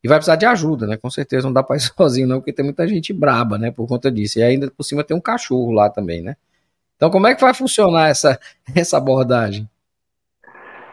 [0.04, 0.98] E vai precisar de ajuda, né?
[0.98, 3.72] Com certeza não dá para ir sozinho, não, porque tem muita gente braba, né?
[3.72, 4.40] Por conta disso.
[4.40, 6.36] E ainda por cima tem um cachorro lá também, né?
[6.96, 8.40] Então, como é que vai funcionar essa,
[8.76, 9.70] essa abordagem?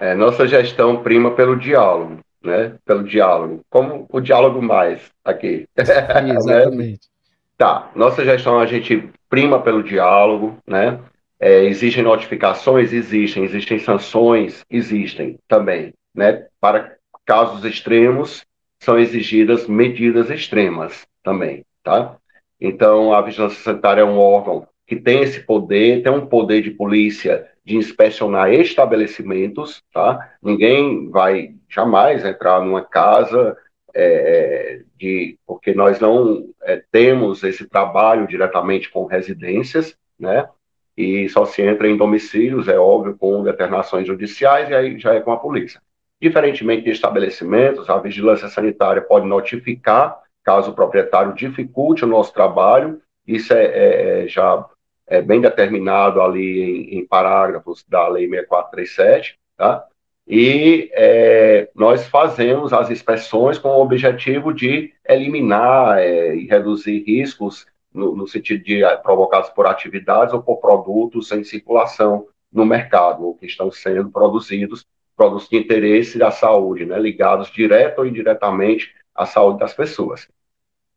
[0.01, 2.75] É, nossa gestão prima pelo diálogo, né?
[2.85, 3.61] Pelo diálogo.
[3.71, 5.69] Como o diálogo mais aqui.
[5.77, 7.09] Exatamente.
[7.57, 10.99] Tá, nossa gestão a gente prima pelo diálogo, né?
[11.39, 12.93] É, existem notificações?
[12.93, 13.45] Existem.
[13.45, 14.65] Existem sanções?
[14.69, 16.47] Existem também, né?
[16.61, 18.45] Para casos extremos,
[18.83, 22.17] são exigidas medidas extremas também, tá?
[22.61, 26.73] Então, a vigilância sanitária é um órgão que tem esse poder, tem um poder de
[26.73, 30.35] polícia de inspecionar estabelecimentos, tá?
[30.43, 33.57] Ninguém vai jamais entrar numa casa
[33.95, 40.49] é, de, porque nós não é, temos esse trabalho diretamente com residências, né?
[40.97, 45.21] E só se entra em domicílios, é óbvio, com determinações judiciais e aí já é
[45.21, 45.81] com a polícia.
[46.23, 53.03] Diferentemente de estabelecimentos, a vigilância sanitária pode notificar caso o proprietário dificulte o nosso trabalho,
[53.27, 54.65] isso é, é, é já
[55.05, 59.85] é bem determinado ali em, em, parágrafos da Lei 6437, tá?
[60.25, 67.67] E é, nós fazemos as inspeções com o objetivo de eliminar é, e reduzir riscos
[67.93, 73.25] no, no, sentido de é, provocados por atividades ou por produtos em circulação no mercado,
[73.25, 74.87] ou que estão sendo produzidos,
[75.23, 80.29] produtos de interesse da saúde, né, ligados direto ou indiretamente à saúde das pessoas.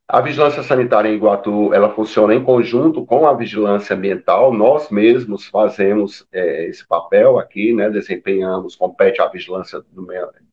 [0.08, 4.52] A vigilância sanitária em Iguatu, ela funciona em conjunto com a vigilância ambiental.
[4.52, 7.90] Nós mesmos fazemos é, esse papel aqui, né?
[7.90, 9.84] Desempenhamos, compete à vigilância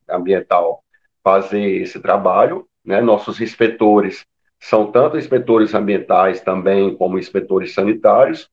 [0.09, 0.83] ambiental
[1.23, 2.99] fazer esse trabalho, né?
[2.99, 4.25] Nossos inspetores
[4.59, 8.49] são tanto inspetores ambientais também como inspetores sanitários.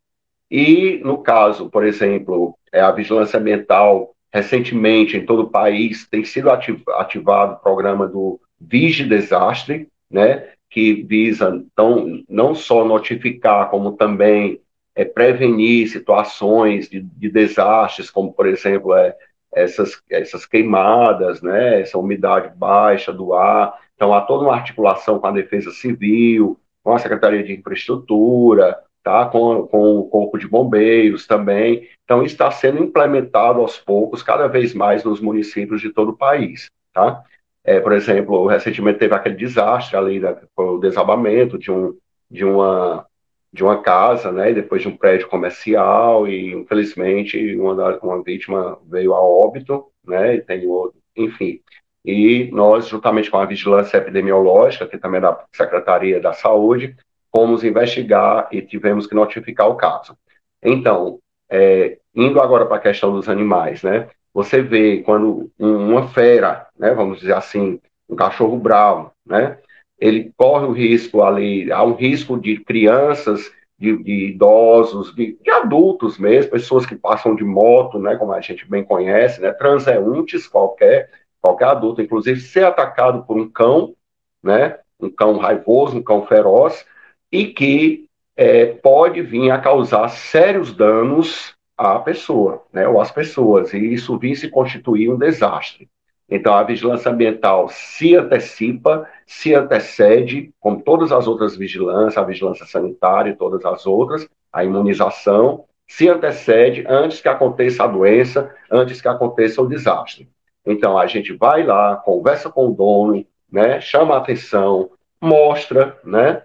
[0.50, 6.24] E no caso, por exemplo, é a vigilância ambiental recentemente em todo o país tem
[6.24, 10.50] sido ativado o programa do Vige Desastre, né?
[10.70, 14.60] que visa então, não só notificar, como também
[14.94, 19.16] é, prevenir situações de, de, desastres, como, por exemplo, é,
[19.52, 23.76] essas, essas queimadas, né, essa umidade baixa do ar.
[23.96, 29.26] Então, há toda uma articulação com a Defesa Civil, com a Secretaria de Infraestrutura, tá?
[29.26, 31.88] com, com o Corpo de Bombeiros também.
[32.04, 36.70] Então, está sendo implementado aos poucos, cada vez mais nos municípios de todo o país.
[36.92, 37.22] Tá?
[37.64, 41.96] É, por exemplo, recentemente teve aquele desastre ali, né, o desabamento de, um,
[42.30, 43.06] de, uma,
[43.52, 48.78] de uma casa, né, depois de um prédio comercial, e infelizmente uma, da, uma vítima
[48.88, 51.60] veio a óbito, né, e tem outro, enfim.
[52.04, 56.96] E nós, juntamente com a vigilância epidemiológica, que também é da Secretaria da Saúde,
[57.34, 60.16] fomos investigar e tivemos que notificar o caso.
[60.62, 61.18] Então,
[61.50, 64.08] é, indo agora para a questão dos animais, né?
[64.32, 69.58] Você vê quando uma fera, né, vamos dizer assim, um cachorro bravo, né,
[69.98, 75.50] ele corre o risco ali, há um risco de crianças, de, de idosos, de, de,
[75.50, 80.46] adultos mesmo, pessoas que passam de moto, né, como a gente bem conhece, né, transeuntes,
[80.46, 83.94] qualquer, qualquer adulto, inclusive ser atacado por um cão,
[84.42, 86.86] né, um cão raivoso, um cão feroz,
[87.30, 93.72] e que é, pode vir a causar sérios danos a pessoa, né, ou as pessoas,
[93.72, 95.88] e isso vir se constituir um desastre.
[96.28, 102.64] Então, a vigilância ambiental se antecipa, se antecede, como todas as outras vigilâncias, a vigilância
[102.66, 109.00] sanitária e todas as outras, a imunização, se antecede antes que aconteça a doença, antes
[109.00, 110.28] que aconteça o desastre.
[110.64, 114.90] Então, a gente vai lá, conversa com o dono, né, chama a atenção,
[115.20, 116.42] mostra, né,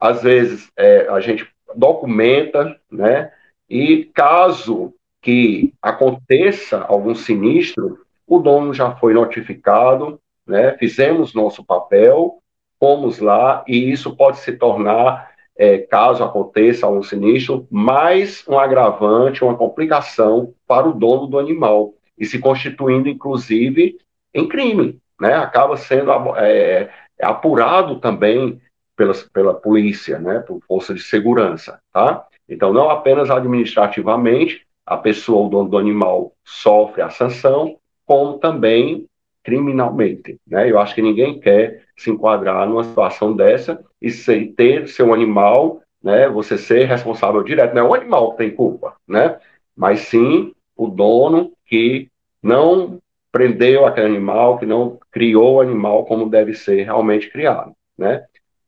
[0.00, 3.30] às vezes é, a gente documenta, né,
[3.68, 10.76] e caso que aconteça algum sinistro, o dono já foi notificado, né?
[10.78, 12.38] fizemos nosso papel,
[12.78, 19.42] fomos lá, e isso pode se tornar, é, caso aconteça algum sinistro, mais um agravante,
[19.42, 23.98] uma complicação para o dono do animal, e se constituindo, inclusive,
[24.32, 25.00] em crime.
[25.20, 25.34] Né?
[25.34, 28.60] Acaba sendo é, apurado também
[28.96, 30.40] pela, pela polícia, né?
[30.40, 31.78] por força de segurança.
[31.92, 32.26] Tá?
[32.48, 39.06] Então, não apenas administrativamente, a pessoa, o dono do animal, sofre a sanção, como também
[39.42, 40.40] criminalmente.
[40.46, 40.70] Né?
[40.70, 45.80] Eu acho que ninguém quer se enquadrar numa situação dessa e ser, ter seu animal,
[46.02, 47.74] né, você ser responsável direto.
[47.74, 49.38] Não é o animal que tem culpa, né?
[49.76, 52.08] mas sim o dono que
[52.42, 57.72] não prendeu aquele animal, que não criou o animal como deve ser realmente criado.
[57.96, 58.24] Né?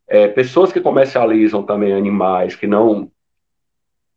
[0.08, 3.10] É, pessoas que comercializam também animais que não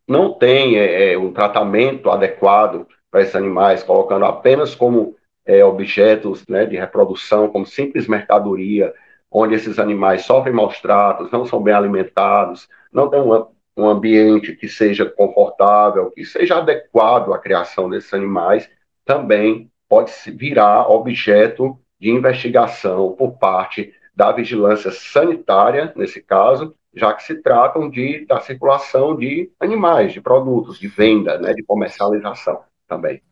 [0.08, 5.16] não tem é, é, um tratamento adequado para esses animais, colocando apenas como
[5.46, 8.92] é, objetos né, de reprodução, como simples mercadoria,
[9.30, 14.54] onde esses animais sofrem maus tratos, não são bem alimentados, não tem um, um ambiente
[14.54, 18.68] que seja confortável, que seja adequado à criação desses animais,
[19.04, 27.22] também pode virar objeto de investigação por parte da vigilância sanitária, nesse caso, já que
[27.22, 33.22] se tratam de, da circulação de animais, de produtos, de venda, né, de comercialização também.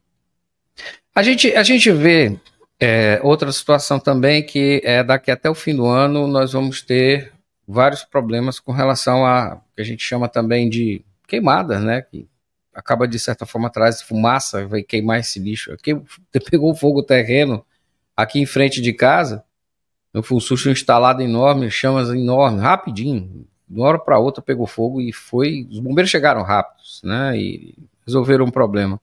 [1.14, 2.38] A gente, a gente vê
[2.78, 7.32] é, outra situação também que é daqui até o fim do ano nós vamos ter
[7.68, 12.02] vários problemas com relação a que a gente chama também de queimadas, né?
[12.02, 12.28] Que
[12.74, 15.72] acaba de certa forma atrás fumaça, vai queimar esse lixo.
[15.72, 15.94] Aqui
[16.50, 17.64] pegou fogo terreno
[18.16, 19.44] aqui em frente de casa,
[20.22, 25.00] foi um susto instalado enorme, chamas enormes, rapidinho, de uma hora para outra pegou fogo
[25.00, 25.66] e foi.
[25.70, 27.36] Os bombeiros chegaram rápidos, né?
[27.38, 29.00] E resolveram um problema.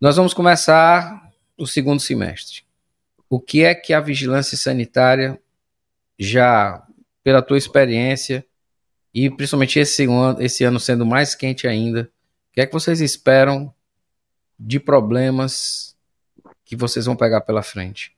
[0.00, 2.62] Nós vamos começar o segundo semestre.
[3.28, 5.40] O que é que a vigilância sanitária
[6.16, 6.86] já,
[7.24, 8.46] pela tua experiência,
[9.12, 12.02] e principalmente esse ano, esse ano sendo mais quente ainda,
[12.50, 13.74] o que é que vocês esperam
[14.58, 15.96] de problemas
[16.64, 18.14] que vocês vão pegar pela frente?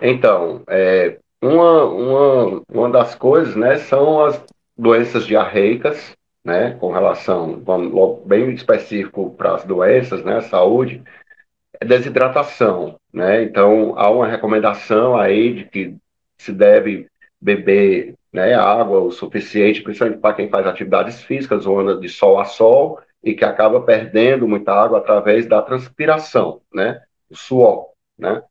[0.00, 4.42] Então, é, uma, uma, uma das coisas, né, são as
[4.76, 11.02] doenças diarreicas, né, com relação, vamos, bem específico para as doenças, né, saúde,
[11.80, 15.96] é desidratação, né, então há uma recomendação aí de que
[16.36, 17.08] se deve
[17.40, 22.38] beber, né, água o suficiente, principalmente para quem faz atividades físicas ou anda de sol
[22.38, 28.42] a sol e que acaba perdendo muita água através da transpiração, né, o suor, né,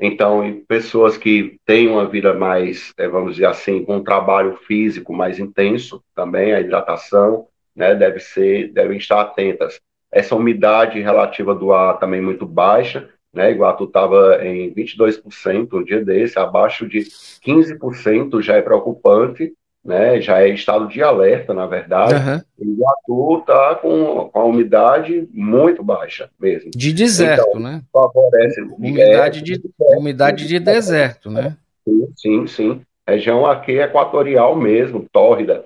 [0.00, 5.12] então, pessoas que têm uma vida mais, eh, vamos dizer assim, com um trabalho físico
[5.12, 7.46] mais intenso, também a hidratação,
[7.76, 9.78] né, deve ser, devem estar atentas.
[10.10, 16.02] Essa umidade relativa do ar também muito baixa, né, Iguatu estava em 22% um dia
[16.02, 17.00] desse, abaixo de
[17.44, 19.52] 15% já é preocupante,
[19.90, 22.14] né, já é estado de alerta, na verdade.
[22.14, 22.40] Uhum.
[22.58, 26.70] O Iguatu está com, a umidade muito baixa mesmo.
[26.70, 27.82] De deserto, então, né?
[27.92, 28.60] Favorece.
[28.62, 29.60] Umidade, de,
[29.96, 31.56] umidade de deserto, né?
[31.84, 32.80] Sim, sim, sim.
[33.06, 35.64] Região aqui equatorial mesmo, tórrida.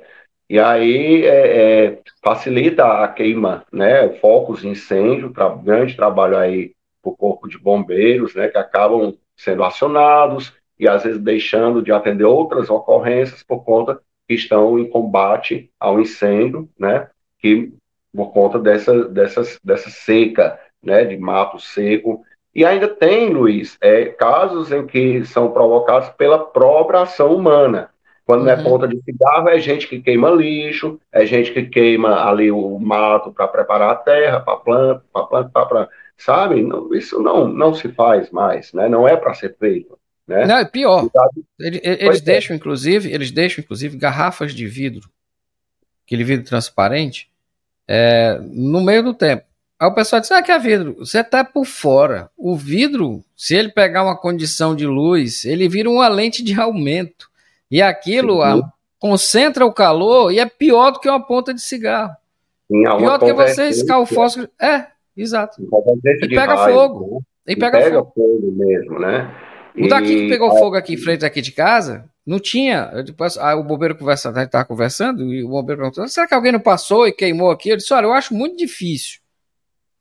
[0.48, 4.08] E aí é, é, facilita a queima, né?
[4.20, 6.72] Focos de incêndio, tra grande trabalho aí
[7.02, 8.48] para o corpo de bombeiros, né?
[8.48, 14.34] Que acabam sendo acionados e às vezes deixando de atender outras ocorrências por conta que
[14.34, 17.08] estão em combate ao incêndio, né,
[17.38, 17.72] que
[18.14, 22.24] por conta dessa, dessa, dessa seca, né, de mato seco.
[22.54, 27.90] E ainda tem, Luiz, é, casos em que são provocados pela própria ação humana.
[28.24, 28.46] Quando uhum.
[28.46, 28.64] não é uhum.
[28.64, 33.32] ponta de cigarro, é gente que queima lixo, é gente que queima ali o mato
[33.32, 36.62] para preparar a terra, para planta, para planta, para sabe?
[36.62, 38.88] Não, isso não, não se faz mais, né?
[38.88, 39.98] Não é para ser feito.
[40.26, 40.46] Né?
[40.46, 41.08] Não, é pior.
[41.58, 42.24] Eles, eles é.
[42.24, 45.10] deixam, inclusive, eles deixam, inclusive, garrafas de vidro,
[46.06, 47.28] aquele vidro transparente,
[47.86, 49.44] é, no meio do tempo.
[49.78, 50.96] Aí o pessoal diz: ah, que é vidro.
[50.98, 52.30] Você está por fora.
[52.36, 57.28] O vidro, se ele pegar uma condição de luz, ele vira uma lente de aumento.
[57.70, 62.14] E aquilo a, concentra o calor e é pior do que uma ponta de cigarro.
[62.68, 64.48] Pior do que você escar o fósforo.
[64.60, 65.60] É, exato.
[66.22, 67.14] E pega fogo.
[67.14, 67.52] Né?
[67.52, 68.12] E pega, pega fogo.
[68.14, 69.34] fogo mesmo, né?
[69.76, 73.02] O daqui que pegou fogo aqui em frente aqui de casa, não tinha.
[73.04, 76.34] Depois, aí o bombeiro conversando, a gente estava conversando, e o bombeiro perguntou: será que
[76.34, 77.70] alguém não passou e queimou aqui?
[77.70, 79.20] Eu disse: olha, eu acho muito difícil.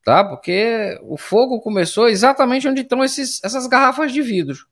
[0.05, 0.24] Tá?
[0.24, 4.67] Porque o fogo começou exatamente onde estão esses, essas garrafas de vidro.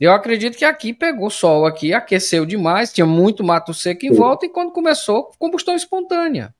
[0.00, 4.14] Eu acredito que aqui pegou sol aqui, aqueceu demais, tinha muito mato seco em Sim.
[4.16, 6.54] volta, e quando começou, combustão espontânea.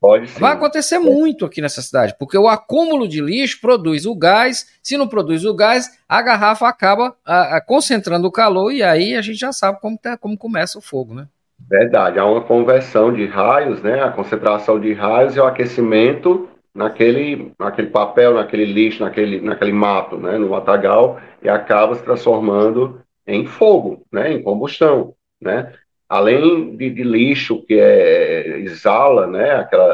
[0.00, 0.40] Pode sim.
[0.40, 4.78] Vai acontecer muito aqui nessa cidade, porque o acúmulo de lixo produz o gás.
[4.82, 9.16] Se não produz o gás, a garrafa acaba a, a, concentrando o calor e aí
[9.16, 11.26] a gente já sabe como, tá, como começa o fogo, né?
[11.68, 14.00] Verdade, há uma conversão de raios, né?
[14.02, 20.16] A concentração de raios e o aquecimento naquele, naquele papel, naquele lixo, naquele, naquele mato,
[20.16, 20.38] né?
[20.38, 24.32] No matagal e acaba se transformando em fogo, né?
[24.32, 25.72] Em combustão, né?
[26.08, 29.92] Além de, de, lixo que é, exala, né, aquela,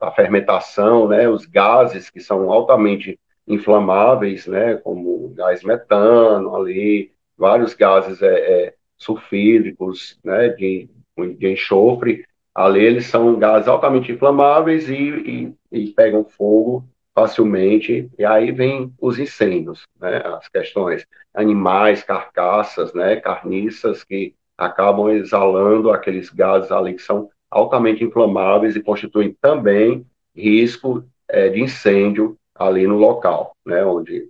[0.00, 7.12] a, a, fermentação, né, os gases que são altamente inflamáveis, né, como gás metano ali,
[7.36, 12.24] vários gases é, é, sulfídricos, né, de, de enxofre,
[12.54, 18.94] ali eles são gases altamente inflamáveis e, e, e pegam fogo facilmente, e aí vem
[19.00, 21.04] os incêndios, né, as questões,
[21.34, 28.82] animais, carcaças, né, carniças que acabam exalando aqueles gases ali que são altamente inflamáveis e
[28.82, 30.04] constituem também
[30.34, 34.28] risco é, de incêndio ali no local, né, onde...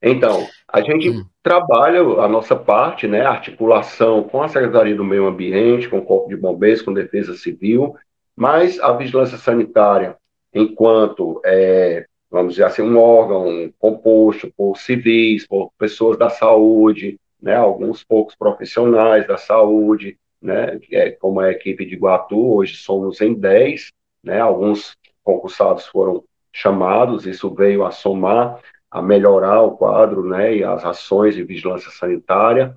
[0.00, 1.24] Então, a gente hum.
[1.42, 6.28] trabalha a nossa parte, né, articulação com a Secretaria do Meio Ambiente, com o Corpo
[6.28, 7.96] de Bombeiros, com Defesa Civil,
[8.36, 10.16] mas a vigilância sanitária,
[10.54, 17.56] enquanto, é, vamos dizer assim, um órgão composto por civis, por pessoas da saúde, né,
[17.56, 23.34] alguns poucos profissionais da saúde, né, é, como a equipe de Guatu, hoje somos em
[23.34, 28.60] 10, né, alguns concursados foram chamados, isso veio a somar,
[28.90, 32.74] a melhorar o quadro né, e as ações de vigilância sanitária.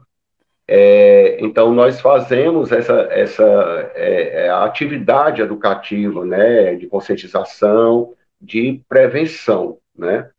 [0.67, 9.77] É, então, nós fazemos essa, essa é, é atividade educativa, né, de conscientização, de prevenção,
[9.95, 10.29] né?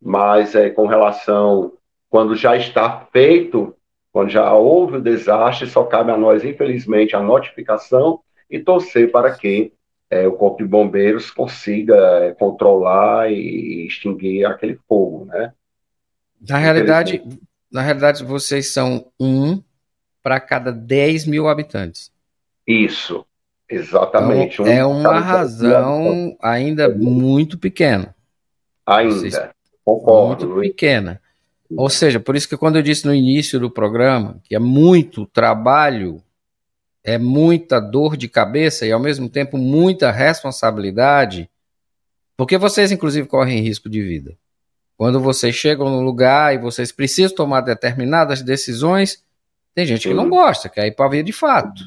[0.00, 1.72] Mas é, com relação,
[2.12, 3.74] quando já está feito,
[4.12, 9.32] quando já houve o desastre, só cabe a nós, infelizmente, a notificação e torcer para
[9.32, 9.72] que
[10.10, 15.54] é, o Corpo de Bombeiros consiga é, controlar e extinguir aquele fogo, né?
[16.46, 17.22] Na realidade,
[17.72, 19.62] na realidade, vocês são um
[20.22, 22.12] para cada 10 mil habitantes.
[22.66, 23.24] Isso,
[23.66, 24.60] exatamente.
[24.60, 28.14] Então, um é uma razão ainda muito pequena.
[28.84, 29.40] Ainda, vocês,
[29.82, 30.46] concordo.
[30.46, 31.21] Muito pequena.
[31.76, 35.26] Ou seja, por isso que quando eu disse no início do programa que é muito
[35.26, 36.22] trabalho,
[37.04, 41.48] é muita dor de cabeça e ao mesmo tempo muita responsabilidade,
[42.36, 44.36] porque vocês inclusive correm risco de vida.
[44.96, 49.24] Quando vocês chegam no lugar e vocês precisam tomar determinadas decisões,
[49.74, 51.82] tem gente que não gosta, quer ir para ver de fato.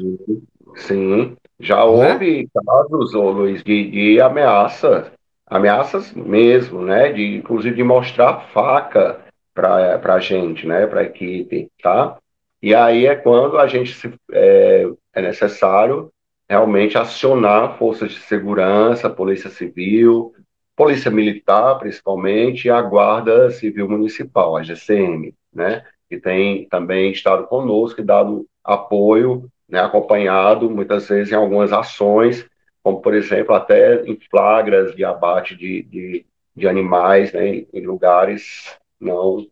[0.76, 1.84] Sim, já é?
[1.84, 2.62] houve é?
[2.66, 5.14] casos, ô Luiz, de, de ameaça,
[5.48, 7.14] ameaças mesmo, né?
[7.14, 9.25] De, inclusive de mostrar faca
[9.56, 12.18] para a gente, né, para a equipe, tá?
[12.62, 16.12] E aí é quando a gente se, é, é necessário
[16.48, 20.34] realmente acionar forças de segurança, polícia civil,
[20.76, 27.48] polícia militar, principalmente, e a Guarda Civil Municipal, a GCM, né, que tem também estado
[27.48, 32.46] conosco e dado apoio, né, acompanhado muitas vezes em algumas ações,
[32.84, 36.26] como, por exemplo, até em flagras de abate de, de,
[36.56, 39.46] de animais né, em lugares não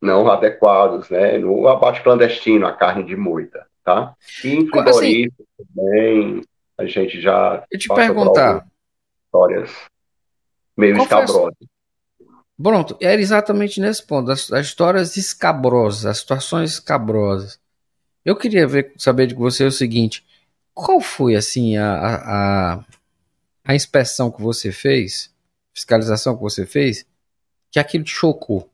[0.00, 1.38] não adequados, né?
[1.38, 4.16] No abate clandestino, a carne de moita, tá?
[4.44, 6.42] E em frigorífico assim, também,
[6.76, 7.64] a gente já...
[7.70, 8.66] Eu te perguntar...
[9.26, 9.70] Histórias
[10.76, 11.54] meio escabrosas.
[12.60, 17.58] Pronto, era exatamente nesse ponto, as, as, histórias escabrosas, as situações escabrosas.
[18.24, 20.24] Eu queria ver, saber de você o seguinte,
[20.74, 22.84] qual foi, assim, a, a,
[23.64, 25.32] a inspeção que você fez,
[25.74, 27.06] fiscalização que você fez,
[27.70, 28.68] que aquilo te chocou?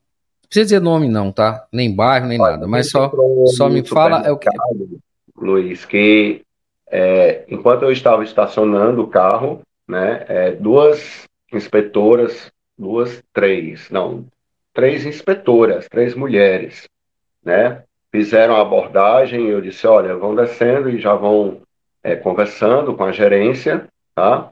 [0.49, 1.67] Precisa dizer nome não, tá?
[1.73, 3.13] Nem bairro, nem Olha, nada, mas só,
[3.57, 4.49] só me fala é o que...
[5.37, 6.43] Luiz, que
[6.91, 14.27] é, enquanto eu estava estacionando o carro, né, é, duas inspetoras, duas, três, não,
[14.73, 16.89] três inspetoras, três mulheres,
[17.45, 21.61] né, fizeram a abordagem e eu disse, olha, vão descendo e já vão
[22.03, 24.51] é, conversando com a gerência, tá?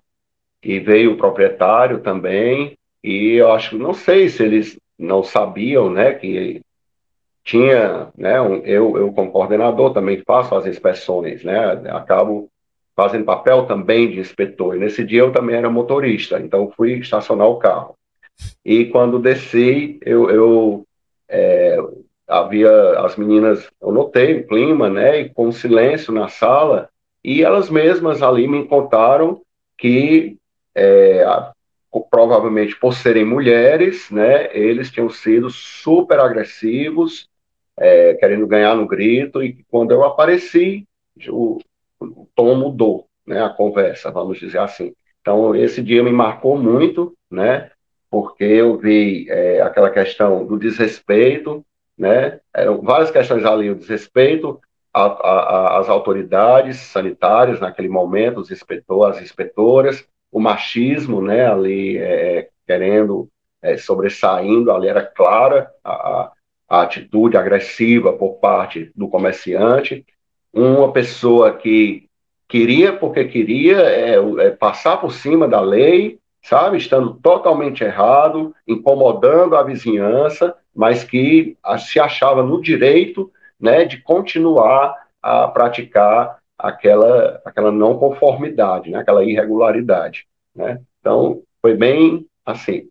[0.62, 6.14] E veio o proprietário também, e eu acho, não sei se eles não sabiam, né,
[6.14, 6.62] que
[7.44, 12.48] tinha, né, um, eu, eu como coordenador também faço as inspeções, né, acabo
[12.94, 17.46] fazendo papel também de inspetor, e nesse dia eu também era motorista, então fui estacionar
[17.46, 17.94] o carro.
[18.64, 20.84] E quando desci, eu, eu
[21.28, 21.78] é,
[22.26, 26.88] havia as meninas, eu notei o clima, né, e com silêncio na sala,
[27.22, 29.42] e elas mesmas ali me contaram
[29.76, 30.36] que
[30.74, 31.24] é,
[32.00, 37.28] provavelmente por serem mulheres, né, eles tinham sido super agressivos,
[37.76, 40.86] é, querendo ganhar no grito, e quando eu apareci,
[41.28, 41.58] o,
[42.00, 44.94] o tom mudou, né, a conversa, vamos dizer assim.
[45.20, 47.70] Então, esse dia me marcou muito, né,
[48.10, 51.64] porque eu vi é, aquela questão do desrespeito,
[51.98, 54.60] né, eram várias questões ali, o desrespeito
[54.92, 62.48] às autoridades sanitárias naquele momento, os inspetores, as inspetoras, o machismo, né, ali é, é,
[62.66, 63.26] querendo,
[63.62, 66.30] é, sobressaindo, ali era clara a,
[66.68, 70.04] a atitude agressiva por parte do comerciante,
[70.52, 72.06] uma pessoa que
[72.46, 79.56] queria porque queria é, é, passar por cima da lei, sabe, estando totalmente errado, incomodando
[79.56, 86.36] a vizinhança, mas que se achava no direito, né, de continuar a praticar
[86.68, 90.26] aquela, aquela não conformidade, né, aquela irregularidade.
[90.54, 90.80] Né?
[91.00, 92.88] Então, foi bem assim.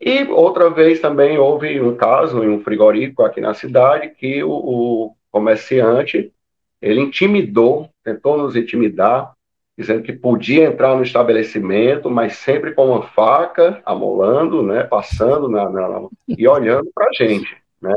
[0.00, 4.50] E outra vez também houve um caso em um frigorífico aqui na cidade que o,
[4.50, 6.32] o comerciante
[6.80, 9.32] ele intimidou, tentou nos intimidar,
[9.76, 15.68] dizendo que podia entrar no estabelecimento, mas sempre com uma faca, amolando, né, passando na,
[15.68, 17.92] na e olhando para a gente, né?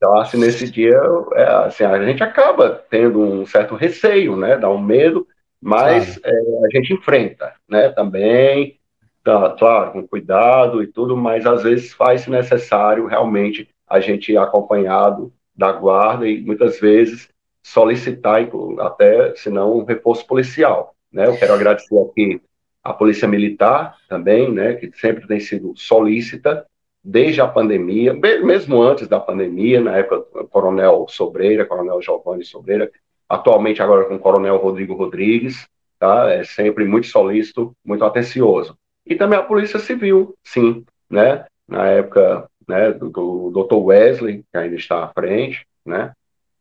[0.00, 0.98] Então, assim, nesse dia,
[1.34, 4.56] é, assim, a gente acaba tendo um certo receio, né?
[4.56, 5.28] Dá um medo,
[5.60, 6.36] mas claro.
[6.36, 7.90] é, a gente enfrenta, né?
[7.90, 8.78] Também,
[9.22, 14.38] tá, claro, com cuidado e tudo, mas às vezes faz necessário realmente a gente ir
[14.38, 17.28] acompanhado da guarda e muitas vezes
[17.62, 18.40] solicitar
[18.78, 20.94] até, se não, um reforço policial.
[21.12, 21.26] Né?
[21.26, 22.40] Eu quero agradecer aqui
[22.82, 26.64] a Polícia Militar também, né, que sempre tem sido solícita
[27.02, 32.90] desde a pandemia, mesmo antes da pandemia, na época Coronel Sobreira, Coronel Giovanni Sobreira,
[33.28, 35.66] atualmente agora com Coronel Rodrigo Rodrigues,
[35.98, 36.30] tá?
[36.30, 38.76] É sempre muito solícito, muito atencioso.
[39.06, 41.46] E também a Polícia Civil, sim, né?
[41.66, 43.76] Na época né, do, do Dr.
[43.76, 46.12] Wesley, que ainda está à frente, né?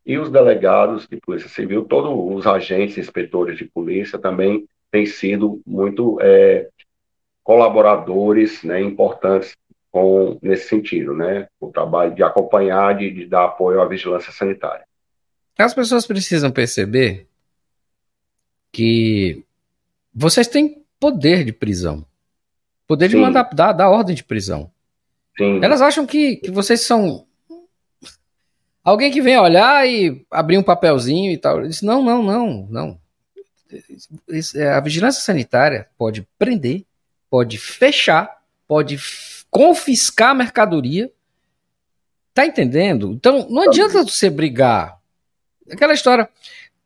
[0.06, 5.62] E os delegados de Polícia Civil, todos os agentes, inspetores de polícia também têm sido
[5.68, 6.68] muito é,
[7.44, 9.56] colaboradores né, importantes
[9.92, 11.48] com, nesse sentido, né?
[11.60, 14.86] O trabalho de acompanhar, de, de dar apoio à vigilância sanitária.
[15.58, 17.28] As pessoas precisam perceber
[18.72, 19.44] que
[20.14, 22.06] vocês têm poder de prisão.
[22.88, 23.18] Poder Sim.
[23.18, 24.72] de mandar dar, dar ordem de prisão.
[25.38, 25.60] Sim.
[25.64, 27.26] Elas acham que, que vocês são
[28.84, 31.62] alguém que vem olhar e abrir um papelzinho e tal.
[31.68, 33.00] Diz, não, não, não, não.
[34.56, 36.86] É, a vigilância sanitária pode prender,
[37.30, 38.98] pode fechar, pode
[39.50, 41.12] confiscar a mercadoria.
[42.34, 43.12] Tá entendendo?
[43.12, 44.98] Então, não adianta você brigar.
[45.70, 46.30] Aquela história,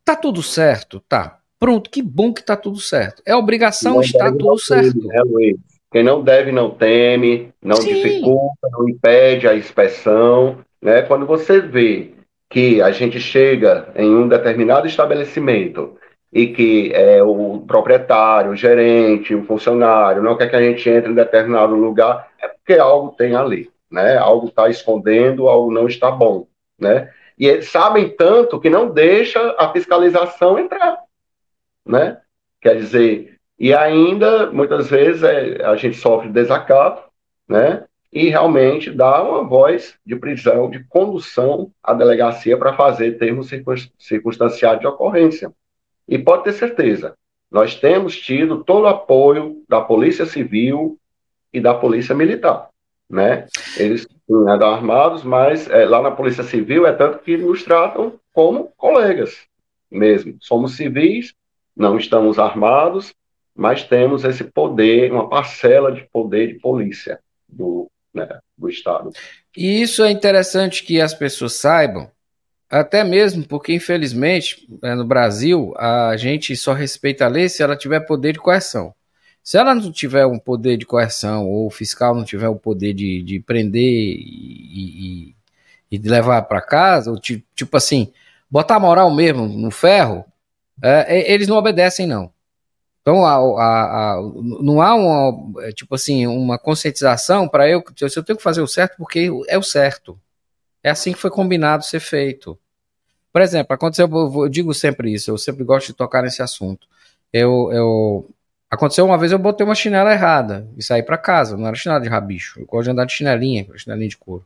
[0.04, 1.40] tá tudo certo, tá.
[1.60, 3.22] Pronto, que bom que tá tudo certo.
[3.26, 4.94] É obrigação estar tudo certo.
[4.94, 5.58] Teme, né, Luiz?
[5.92, 7.94] Quem não deve não teme, não Sim.
[7.94, 10.58] dificulta, não impede a inspeção.
[10.82, 11.04] Né?
[11.04, 12.12] Quando você vê
[12.50, 15.96] que a gente chega em um determinado estabelecimento
[16.34, 21.12] e que é, o proprietário, o gerente, o funcionário não quer que a gente entre
[21.12, 22.28] em determinado lugar,
[22.64, 24.18] porque algo tem ali, né?
[24.18, 26.48] Algo está escondendo, algo não está bom,
[26.80, 27.12] né?
[27.38, 31.00] E eles sabem tanto que não deixa a fiscalização entrar,
[31.86, 32.22] né?
[32.62, 37.04] Quer dizer, e ainda muitas vezes é, a gente sofre desacato,
[37.48, 37.86] né?
[38.12, 43.44] E realmente dá uma voz de prisão, de condução à delegacia para fazer termo
[43.98, 45.52] circunstanciado de ocorrência.
[46.08, 47.16] E pode ter certeza,
[47.52, 50.98] nós temos tido todo o apoio da Polícia Civil
[51.54, 52.70] e da Polícia Militar.
[53.10, 53.46] Né?
[53.78, 58.72] Eles andam armados, mas é, lá na Polícia Civil é tanto que nos tratam como
[58.76, 59.38] colegas
[59.92, 60.36] mesmo.
[60.42, 61.34] Somos civis,
[61.76, 63.14] não estamos armados,
[63.56, 68.28] mas temos esse poder, uma parcela de poder de polícia do, né,
[68.58, 69.12] do Estado.
[69.56, 72.10] E isso é interessante que as pessoas saibam,
[72.70, 77.78] até mesmo porque, infelizmente, é, no Brasil, a gente só respeita a lei se ela
[77.78, 78.94] tiver poder de coerção.
[79.44, 82.94] Se ela não tiver um poder de coerção, ou o fiscal não tiver o poder
[82.94, 85.36] de, de prender e, e,
[85.92, 88.14] e levar para casa, ou tipo, tipo, assim,
[88.50, 90.24] botar moral mesmo no ferro,
[90.82, 92.32] é, eles não obedecem, não.
[93.02, 94.22] Então, a, a, a,
[94.62, 98.62] não há uma, é, tipo assim, uma conscientização para eu, se eu tenho que fazer
[98.62, 100.18] o certo porque é o certo.
[100.82, 102.58] É assim que foi combinado ser feito.
[103.32, 106.88] Por exemplo, aconteceu, eu digo sempre isso, eu sempre gosto de tocar nesse assunto.
[107.32, 108.30] Eu, eu
[108.74, 112.02] aconteceu uma vez eu botei uma chinela errada e saí para casa, não era chinela
[112.02, 114.46] de rabicho, eu gosto de andar de chinelinha, chinelinha de couro.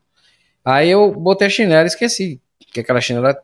[0.63, 3.41] Aí eu botei a chinela e esqueci que aquela chinela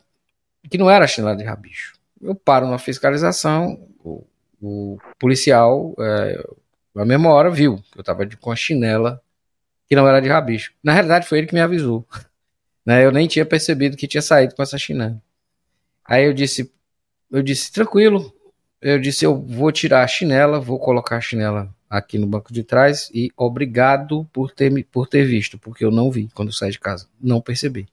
[0.70, 1.94] que não era chinela de rabicho.
[2.22, 4.26] Eu paro na fiscalização, o,
[4.62, 6.44] o policial, é,
[6.94, 9.22] na mesma hora, viu que eu estava com a chinela
[9.88, 10.74] que não era de rabicho.
[10.84, 12.06] Na realidade, foi ele que me avisou.
[12.86, 13.06] Né?
[13.06, 15.18] Eu nem tinha percebido que tinha saído com essa chinela.
[16.04, 16.70] Aí eu disse,
[17.32, 18.36] eu disse, tranquilo.
[18.86, 22.66] Eu disse, eu vou tirar a chinela, vou colocar a chinela aqui no banco de
[22.66, 26.82] trás e obrigado por ter, por ter visto, porque eu não vi quando saí de
[26.82, 27.08] casa.
[27.22, 27.88] Não percebi.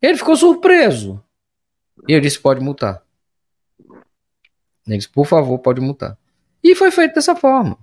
[0.00, 1.22] Ele ficou surpreso.
[2.08, 3.02] E eu disse, pode multar.
[4.86, 6.16] Ele disse, por favor, pode multar.
[6.64, 7.76] E foi feito dessa forma.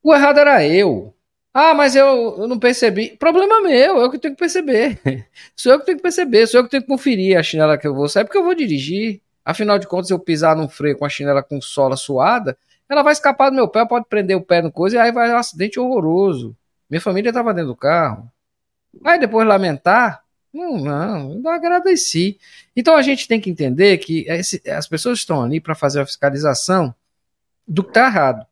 [0.00, 1.12] O errado era eu.
[1.52, 3.16] Ah, mas eu, eu não percebi.
[3.16, 5.00] Problema meu, eu que tenho que perceber.
[5.56, 7.88] sou eu que tenho que perceber, sou eu que tenho que conferir a chinela que
[7.88, 9.20] eu vou sair, porque eu vou dirigir.
[9.48, 12.54] Afinal de contas, se eu pisar num freio com a chinela com sola suada,
[12.86, 15.32] ela vai escapar do meu pé, pode prender o pé no coisa e aí vai
[15.32, 16.54] um acidente horroroso.
[16.90, 18.30] Minha família estava dentro do carro.
[19.02, 20.22] Aí depois lamentar,
[20.52, 22.38] não, não, não agradeci.
[22.76, 26.06] Então a gente tem que entender que esse, as pessoas estão ali para fazer a
[26.06, 26.94] fiscalização
[27.66, 28.46] do que está errado.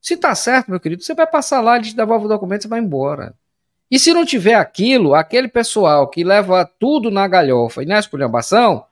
[0.00, 2.80] Se tá certo, meu querido, você vai passar lá, eles devolve o documento e vai
[2.80, 3.32] embora.
[3.88, 8.84] E se não tiver aquilo, aquele pessoal que leva tudo na galhofa e na esculhambação,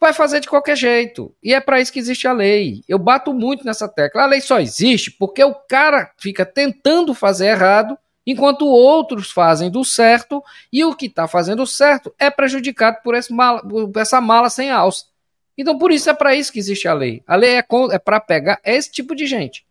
[0.00, 1.34] vai fazer de qualquer jeito.
[1.42, 2.82] E é para isso que existe a lei.
[2.88, 4.22] Eu bato muito nessa tecla.
[4.22, 9.84] A lei só existe porque o cara fica tentando fazer errado, enquanto outros fazem do
[9.84, 10.42] certo,
[10.72, 15.04] e o que está fazendo certo é prejudicado por, mala, por, essa mala sem alça.
[15.58, 17.22] Então, por isso é para isso que existe a lei.
[17.26, 19.66] A lei é, é para pegar esse tipo de gente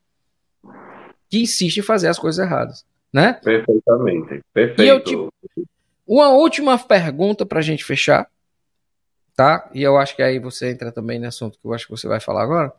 [1.28, 3.34] que insiste em fazer as coisas erradas, né?
[3.44, 5.32] Perfeitamente, perfeito.
[5.56, 5.64] Te...
[6.08, 8.28] Uma última pergunta para a gente fechar,
[9.40, 9.70] tá?
[9.74, 12.10] E eu acho que aí você entra também no assunto que eu acho que você
[12.10, 12.74] vai falar agora.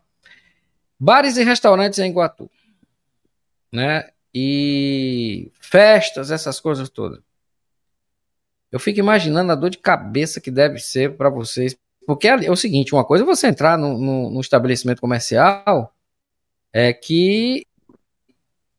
[0.99, 2.47] Bares e restaurantes em Iguatu,
[3.71, 4.11] né?
[4.31, 7.19] E festas, essas coisas todas.
[8.71, 11.75] Eu fico imaginando a dor de cabeça que deve ser para vocês.
[12.05, 15.91] Porque é o seguinte, uma coisa é você entrar no, no, estabelecimento comercial
[16.71, 17.65] é que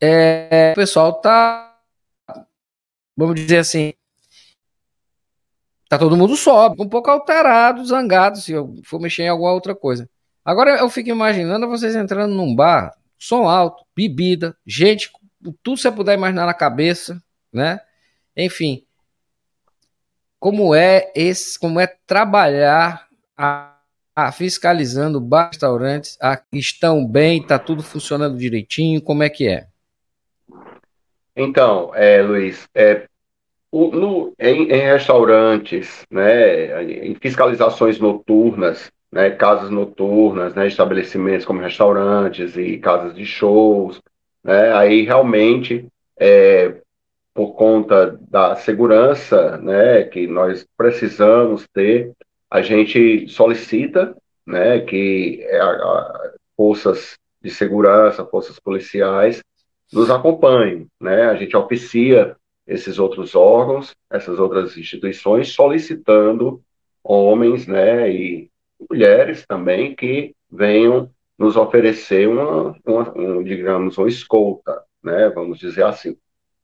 [0.00, 1.80] é, o pessoal tá,
[3.16, 3.92] vamos dizer assim,
[5.92, 9.74] tá todo mundo sobe, um pouco alterado, zangado, se eu for mexer em alguma outra
[9.74, 10.08] coisa.
[10.42, 15.12] Agora eu fico imaginando vocês entrando num bar, som alto, bebida, gente,
[15.62, 17.22] tudo você puder imaginar na cabeça,
[17.52, 17.78] né?
[18.34, 18.86] Enfim,
[20.40, 23.76] como é esse, como é trabalhar a,
[24.16, 29.66] a fiscalizando bar, restaurantes, a, estão bem, está tudo funcionando direitinho, como é que é?
[31.36, 33.06] Então, é, Luiz, é,
[33.72, 42.56] no, em, em, restaurantes, né, em fiscalizações noturnas, né, casas noturnas, né, estabelecimentos como restaurantes
[42.56, 44.00] e casas de shows,
[44.44, 45.86] né, aí realmente
[46.18, 46.76] é,
[47.34, 52.12] por conta da segurança, né, que nós precisamos ter,
[52.50, 54.14] a gente solicita,
[54.46, 59.42] né, que a, a, forças de segurança, forças policiais
[59.92, 61.24] nos acompanhem, né?
[61.24, 62.36] A gente oficia
[62.72, 66.62] esses outros órgãos, essas outras instituições, solicitando
[67.04, 68.50] homens, né, e
[68.88, 75.84] mulheres também que venham nos oferecer uma, uma um, digamos, uma escolta, né, vamos dizer
[75.84, 76.16] assim.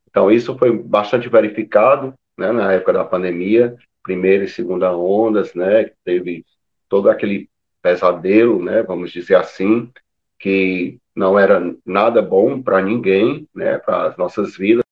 [0.09, 5.91] Então, isso foi bastante verificado né, na época da pandemia, primeira e segunda ondas, né,
[6.05, 6.45] teve
[6.89, 7.51] todo aquele
[7.83, 9.91] pesadelo, né, vamos dizer assim,
[10.39, 14.85] que não era nada bom para ninguém, né, para as nossas vidas,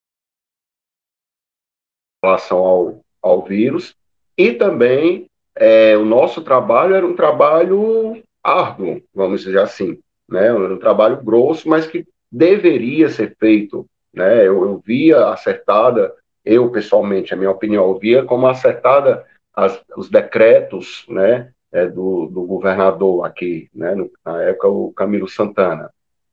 [2.27, 3.95] relação ao, ao vírus,
[4.37, 9.99] e também é, o nosso trabalho era um trabalho árduo, vamos dizer assim,
[10.29, 14.47] né, um trabalho grosso, mas que deveria ser feito né?
[14.47, 20.09] Eu, eu via acertada, eu pessoalmente, a minha opinião, eu via como acertada as, os
[20.09, 21.53] decretos, né?
[21.72, 23.95] É, do, do, governador aqui, né?
[23.95, 25.91] No, na época o Camilo Santana.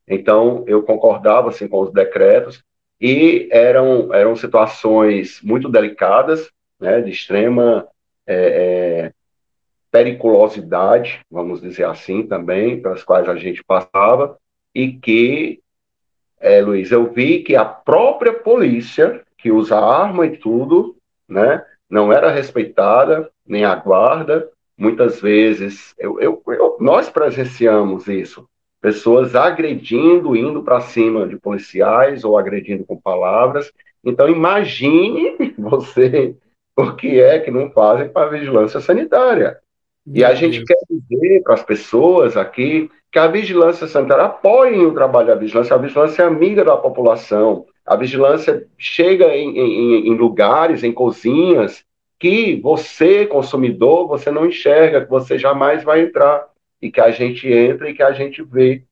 [0.07, 2.63] Então eu concordava assim com os decretos
[3.03, 6.49] e eram eram situações muito delicadas,
[6.79, 7.01] né?
[7.01, 7.85] De extrema
[8.25, 9.13] é, é,
[9.91, 14.37] periculosidade, vamos dizer assim também, pelas quais a gente passava,
[14.73, 15.59] e que
[16.39, 20.95] é, Luiz, eu vi que a própria polícia, que usa arma e tudo,
[21.27, 24.49] né, não era respeitada, nem a guarda.
[24.77, 28.47] Muitas vezes, eu, eu, eu, nós presenciamos isso,
[28.83, 33.71] pessoas agredindo, indo para cima de policiais ou agredindo com palavras.
[34.03, 36.35] Então, imagine você
[36.75, 39.57] o que é que não fazem para a vigilância sanitária.
[40.05, 44.93] E a gente quer dizer para as pessoas aqui que a vigilância sanitária apoie o
[44.93, 50.17] trabalho da vigilância, a vigilância é amiga da população, a vigilância chega em, em, em
[50.17, 51.85] lugares, em cozinhas,
[52.19, 56.49] que você, consumidor, você não enxerga, que você jamais vai entrar,
[56.83, 58.83] e que a gente entra e que a gente vê.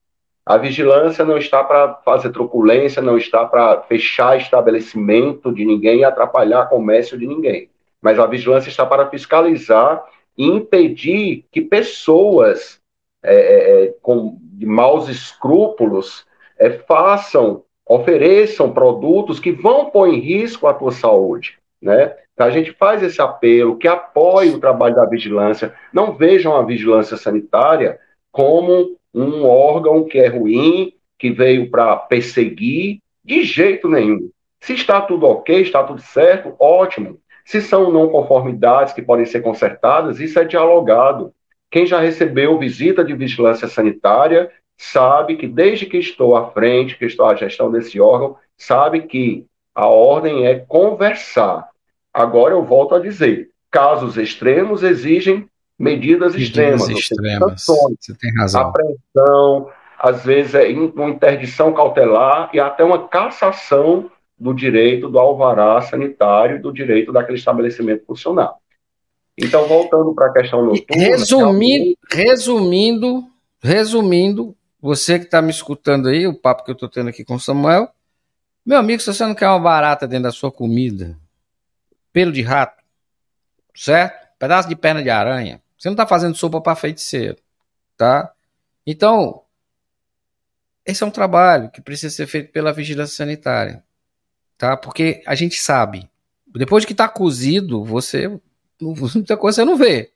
[0.46, 6.04] A vigilância não está para fazer truculência, não está para fechar estabelecimento de ninguém e
[6.06, 7.70] atrapalhar comércio de ninguém.
[8.02, 10.02] Mas a vigilância está para fiscalizar
[10.38, 12.80] e impedir que pessoas
[13.22, 16.26] é, é, é com maus escrúpulos
[16.58, 22.16] é, façam, ofereçam produtos que vão pôr em risco a tua saúde, né?
[22.46, 27.18] A gente faz esse apelo, que apoie o trabalho da vigilância, não vejam a vigilância
[27.18, 28.00] sanitária
[28.32, 34.30] como um órgão que é ruim, que veio para perseguir, de jeito nenhum.
[34.60, 37.20] Se está tudo ok, está tudo certo, ótimo.
[37.46, 41.34] Se são não conformidades que podem ser consertadas, isso é dialogado.
[41.70, 47.06] Quem já recebeu visita de vigilância sanitária sabe que desde que estou à frente, que
[47.06, 51.71] estou à gestão desse órgão, sabe que a ordem é conversar.
[52.14, 55.48] Agora eu volto a dizer, casos extremos exigem
[55.78, 57.66] medidas, medidas extremas, extremas.
[57.66, 58.62] Você tem razão.
[58.62, 65.80] Apreensão, às vezes é uma interdição cautelar e até uma cassação do direito do alvará
[65.82, 68.54] sanitário e do direito daquele estabelecimento funcionar.
[69.38, 71.04] Então, voltando para a questão noturna.
[71.04, 73.24] Resumindo, resumindo,
[73.62, 77.36] resumindo, você que está me escutando aí, o papo que eu estou tendo aqui com
[77.36, 77.90] o Samuel,
[78.66, 81.18] meu amigo, se você não quer uma barata dentro da sua comida,
[82.12, 82.84] pelo de rato,
[83.76, 84.28] certo?
[84.38, 87.38] Pedaço de perna de aranha, você não está fazendo sopa para feiticeiro,
[87.98, 88.32] tá?
[88.86, 89.44] Então,
[90.86, 93.84] esse é um trabalho que precisa ser feito pela vigilância sanitária
[94.62, 94.78] tá?
[94.78, 96.08] Porque a gente sabe,
[96.56, 98.28] depois que está cozido, você
[98.80, 100.12] muita coisa você não vê,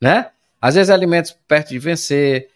[0.00, 0.30] né?
[0.58, 2.48] Às vezes alimentos perto de vencer.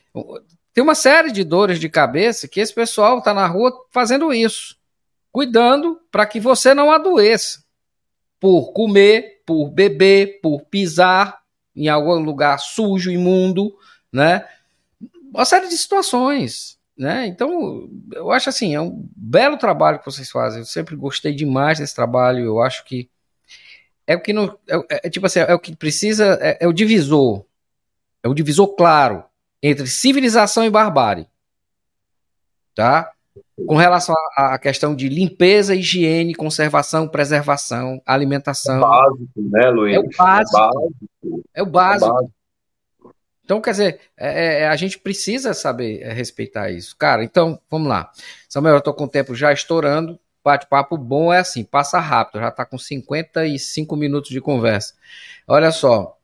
[0.72, 4.76] Tem uma série de dores de cabeça que esse pessoal está na rua fazendo isso,
[5.30, 7.62] cuidando para que você não adoeça
[8.40, 11.42] por comer, por beber, por pisar
[11.74, 13.76] em algum lugar sujo, imundo,
[14.12, 14.46] né?
[15.32, 17.26] Uma série de situações, né?
[17.26, 20.60] Então, eu acho assim, é um belo trabalho que vocês fazem.
[20.60, 22.44] Eu sempre gostei demais desse trabalho.
[22.44, 23.08] Eu acho que
[24.06, 26.72] é o que não, é, é tipo assim, é o que precisa, é, é o
[26.72, 27.44] divisor,
[28.22, 29.24] é o divisor claro
[29.62, 31.26] entre civilização e barbárie,
[32.74, 33.10] tá?
[33.66, 38.78] Com relação à questão de limpeza, higiene, conservação, preservação, alimentação.
[38.78, 39.96] É básico, né, Luiz?
[39.96, 40.58] É o básico.
[40.58, 41.44] É, básico.
[41.54, 42.06] é o básico.
[42.06, 42.34] É básico.
[43.44, 46.96] Então, quer dizer, é, é, a gente precisa saber é, respeitar isso.
[46.96, 48.10] Cara, então, vamos lá.
[48.48, 50.18] Samuel, eu tô com o tempo já estourando.
[50.42, 54.94] Bate-papo bom é assim, passa rápido, já tá com 55 minutos de conversa.
[55.48, 56.18] Olha só,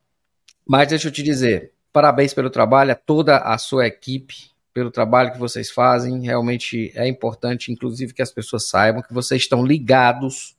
[0.67, 5.33] mas deixa eu te dizer, parabéns pelo trabalho, a toda a sua equipe, pelo trabalho
[5.33, 6.21] que vocês fazem.
[6.21, 10.57] Realmente é importante, inclusive, que as pessoas saibam que vocês estão ligados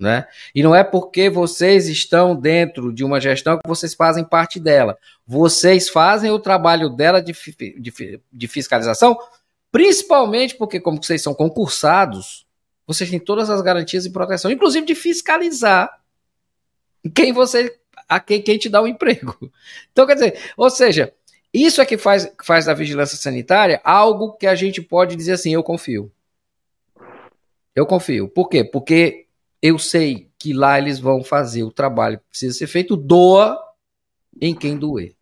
[0.00, 0.26] né?
[0.54, 4.96] E não é porque vocês estão dentro de uma gestão que vocês fazem parte dela.
[5.26, 7.34] Vocês fazem o trabalho dela de,
[7.78, 9.18] de, de fiscalização,
[9.70, 12.46] principalmente porque, como vocês são concursados,
[12.86, 16.00] vocês têm todas as garantias e proteção, inclusive de fiscalizar
[17.14, 19.36] quem você a quem, quem te dá o um emprego.
[19.92, 21.12] Então, quer dizer, ou seja,
[21.52, 25.52] isso é que faz, faz da vigilância sanitária algo que a gente pode dizer assim:
[25.52, 26.10] eu confio.
[27.74, 28.28] Eu confio.
[28.28, 28.64] Por quê?
[28.64, 29.26] Porque
[29.60, 33.58] eu sei que lá eles vão fazer o trabalho que precisa ser feito, doa
[34.40, 35.14] em quem doer.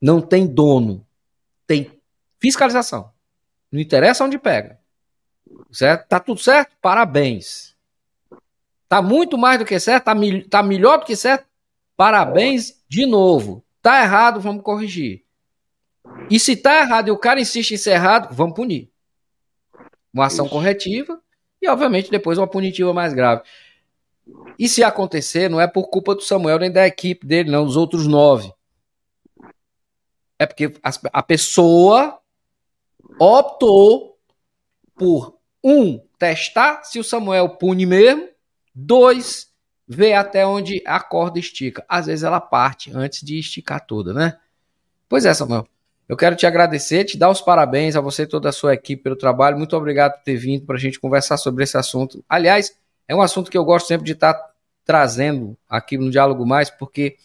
[0.00, 1.06] Não tem dono,
[1.66, 1.90] tem
[2.40, 3.12] fiscalização.
[3.70, 4.78] Não interessa onde pega.
[5.70, 6.08] Certo?
[6.08, 6.76] Tá tudo certo?
[6.82, 7.74] Parabéns.
[8.88, 10.14] Tá muito mais do que certo, tá,
[10.50, 11.46] tá melhor do que certo?
[11.96, 13.64] Parabéns de novo.
[13.80, 15.24] Tá errado, vamos corrigir.
[16.30, 18.90] E se tá errado e o cara insiste em ser errado, vamos punir.
[20.12, 20.54] Uma ação Isso.
[20.54, 21.20] corretiva
[21.60, 23.42] e, obviamente, depois uma punitiva mais grave.
[24.58, 27.76] E se acontecer, não é por culpa do Samuel nem da equipe dele, não, dos
[27.76, 28.52] outros nove.
[30.38, 30.72] É porque
[31.12, 32.18] a pessoa
[33.18, 34.18] optou
[34.94, 38.28] por, um, testar se o Samuel pune mesmo,
[38.74, 39.52] dois,
[39.86, 41.84] ver até onde a corda estica.
[41.88, 44.38] Às vezes ela parte antes de esticar toda, né?
[45.08, 45.66] Pois é, Samuel.
[46.08, 49.02] Eu quero te agradecer, te dar os parabéns a você e toda a sua equipe
[49.02, 49.56] pelo trabalho.
[49.56, 52.24] Muito obrigado por ter vindo para a gente conversar sobre esse assunto.
[52.28, 52.76] Aliás,
[53.08, 54.50] é um assunto que eu gosto sempre de estar tá
[54.84, 57.16] trazendo aqui no Diálogo Mais, porque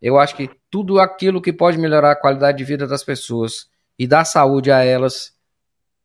[0.00, 3.68] eu acho que tudo aquilo que pode melhorar a qualidade de vida das pessoas
[3.98, 5.32] e dar saúde a elas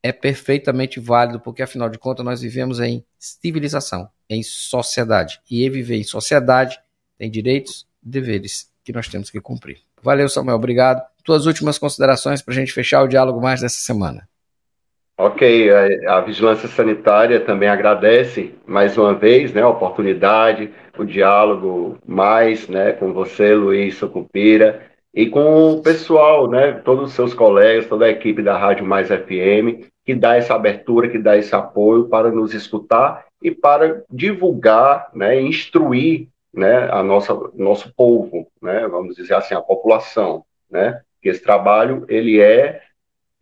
[0.02, 5.40] é perfeitamente válido, porque afinal de contas nós vivemos em civilização, em sociedade.
[5.50, 6.80] E viver em sociedade
[7.18, 9.80] tem direitos e deveres que nós temos que cumprir.
[10.02, 11.13] Valeu, Samuel, obrigado.
[11.24, 14.28] Tuas últimas considerações para a gente fechar o diálogo mais dessa semana.
[15.18, 22.00] Ok, a, a, vigilância sanitária também agradece mais uma vez né, a oportunidade, o diálogo
[22.06, 24.82] mais né, com você, Luiz Socupira,
[25.14, 29.10] e com o pessoal, né, todos os seus colegas, toda a equipe da Rádio Mais
[29.10, 35.10] FM, que dá essa abertura, que dá esse apoio para nos escutar e para divulgar,
[35.14, 41.30] né, instruir né, a nossa nosso povo, né, vamos dizer assim, a população, né, que
[41.30, 42.82] esse trabalho ele é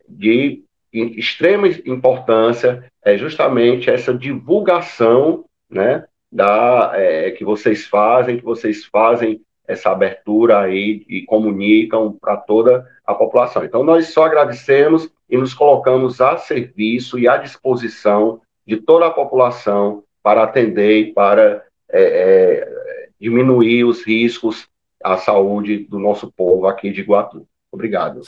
[0.08, 0.62] de
[0.92, 9.40] extrema importância, é justamente essa divulgação, né, da é, que vocês fazem, que vocês fazem
[9.66, 13.64] essa abertura aí e comunicam para toda a população.
[13.64, 19.10] Então nós só agradecemos e nos colocamos a serviço e à disposição de toda a
[19.10, 24.68] população para atender e para é, é, diminuir os riscos
[25.02, 27.46] à saúde do nosso povo aqui de Iguatu.
[27.72, 28.20] Obrigado.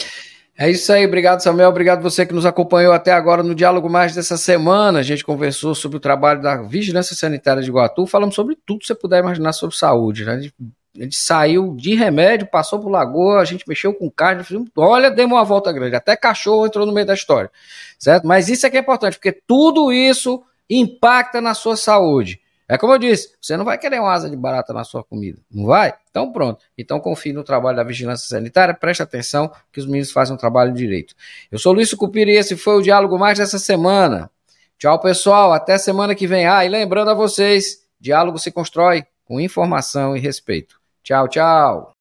[0.57, 4.15] É isso aí, obrigado Samuel, obrigado você que nos acompanhou até agora no Diálogo Mais
[4.15, 5.01] dessa semana.
[5.01, 8.87] A gente conversou sobre o trabalho da Vigilância Sanitária de Iguatu, falamos sobre tudo que
[8.87, 10.25] você puder imaginar sobre saúde.
[10.25, 10.33] Né?
[10.33, 10.55] A, gente,
[10.97, 14.45] a, gente, saiu de remédio, passou por Lagoa, a gente mexeu com carne,
[14.77, 17.51] olha, demos uma volta grande, até cachorro entrou no meio da história,
[17.99, 18.25] certo?
[18.25, 20.41] Mas isso é que é importante, porque tudo isso
[20.71, 22.41] impacta na sua saúde.
[22.69, 25.39] É como eu disse, você não vai querer uma asa de barata na sua comida,
[25.51, 25.93] não vai?
[26.11, 26.65] Então pronto.
[26.79, 30.73] Então confie no trabalho da vigilância sanitária, preste atenção que os meninos fazem um trabalho
[30.73, 31.15] direito.
[31.53, 34.31] Eu sou Luiz Cupira e esse foi o Diálogo Mais dessa semana.
[34.79, 35.53] Tchau, pessoal.
[35.53, 36.47] Até semana que vem.
[36.47, 40.81] Ah, e lembrando a vocês, diálogo se constrói com informação e respeito.
[41.03, 41.93] Tchau, tchau.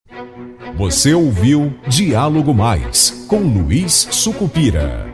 [0.75, 5.12] Você ouviu Diálogo Mais com Luiz Sucupira.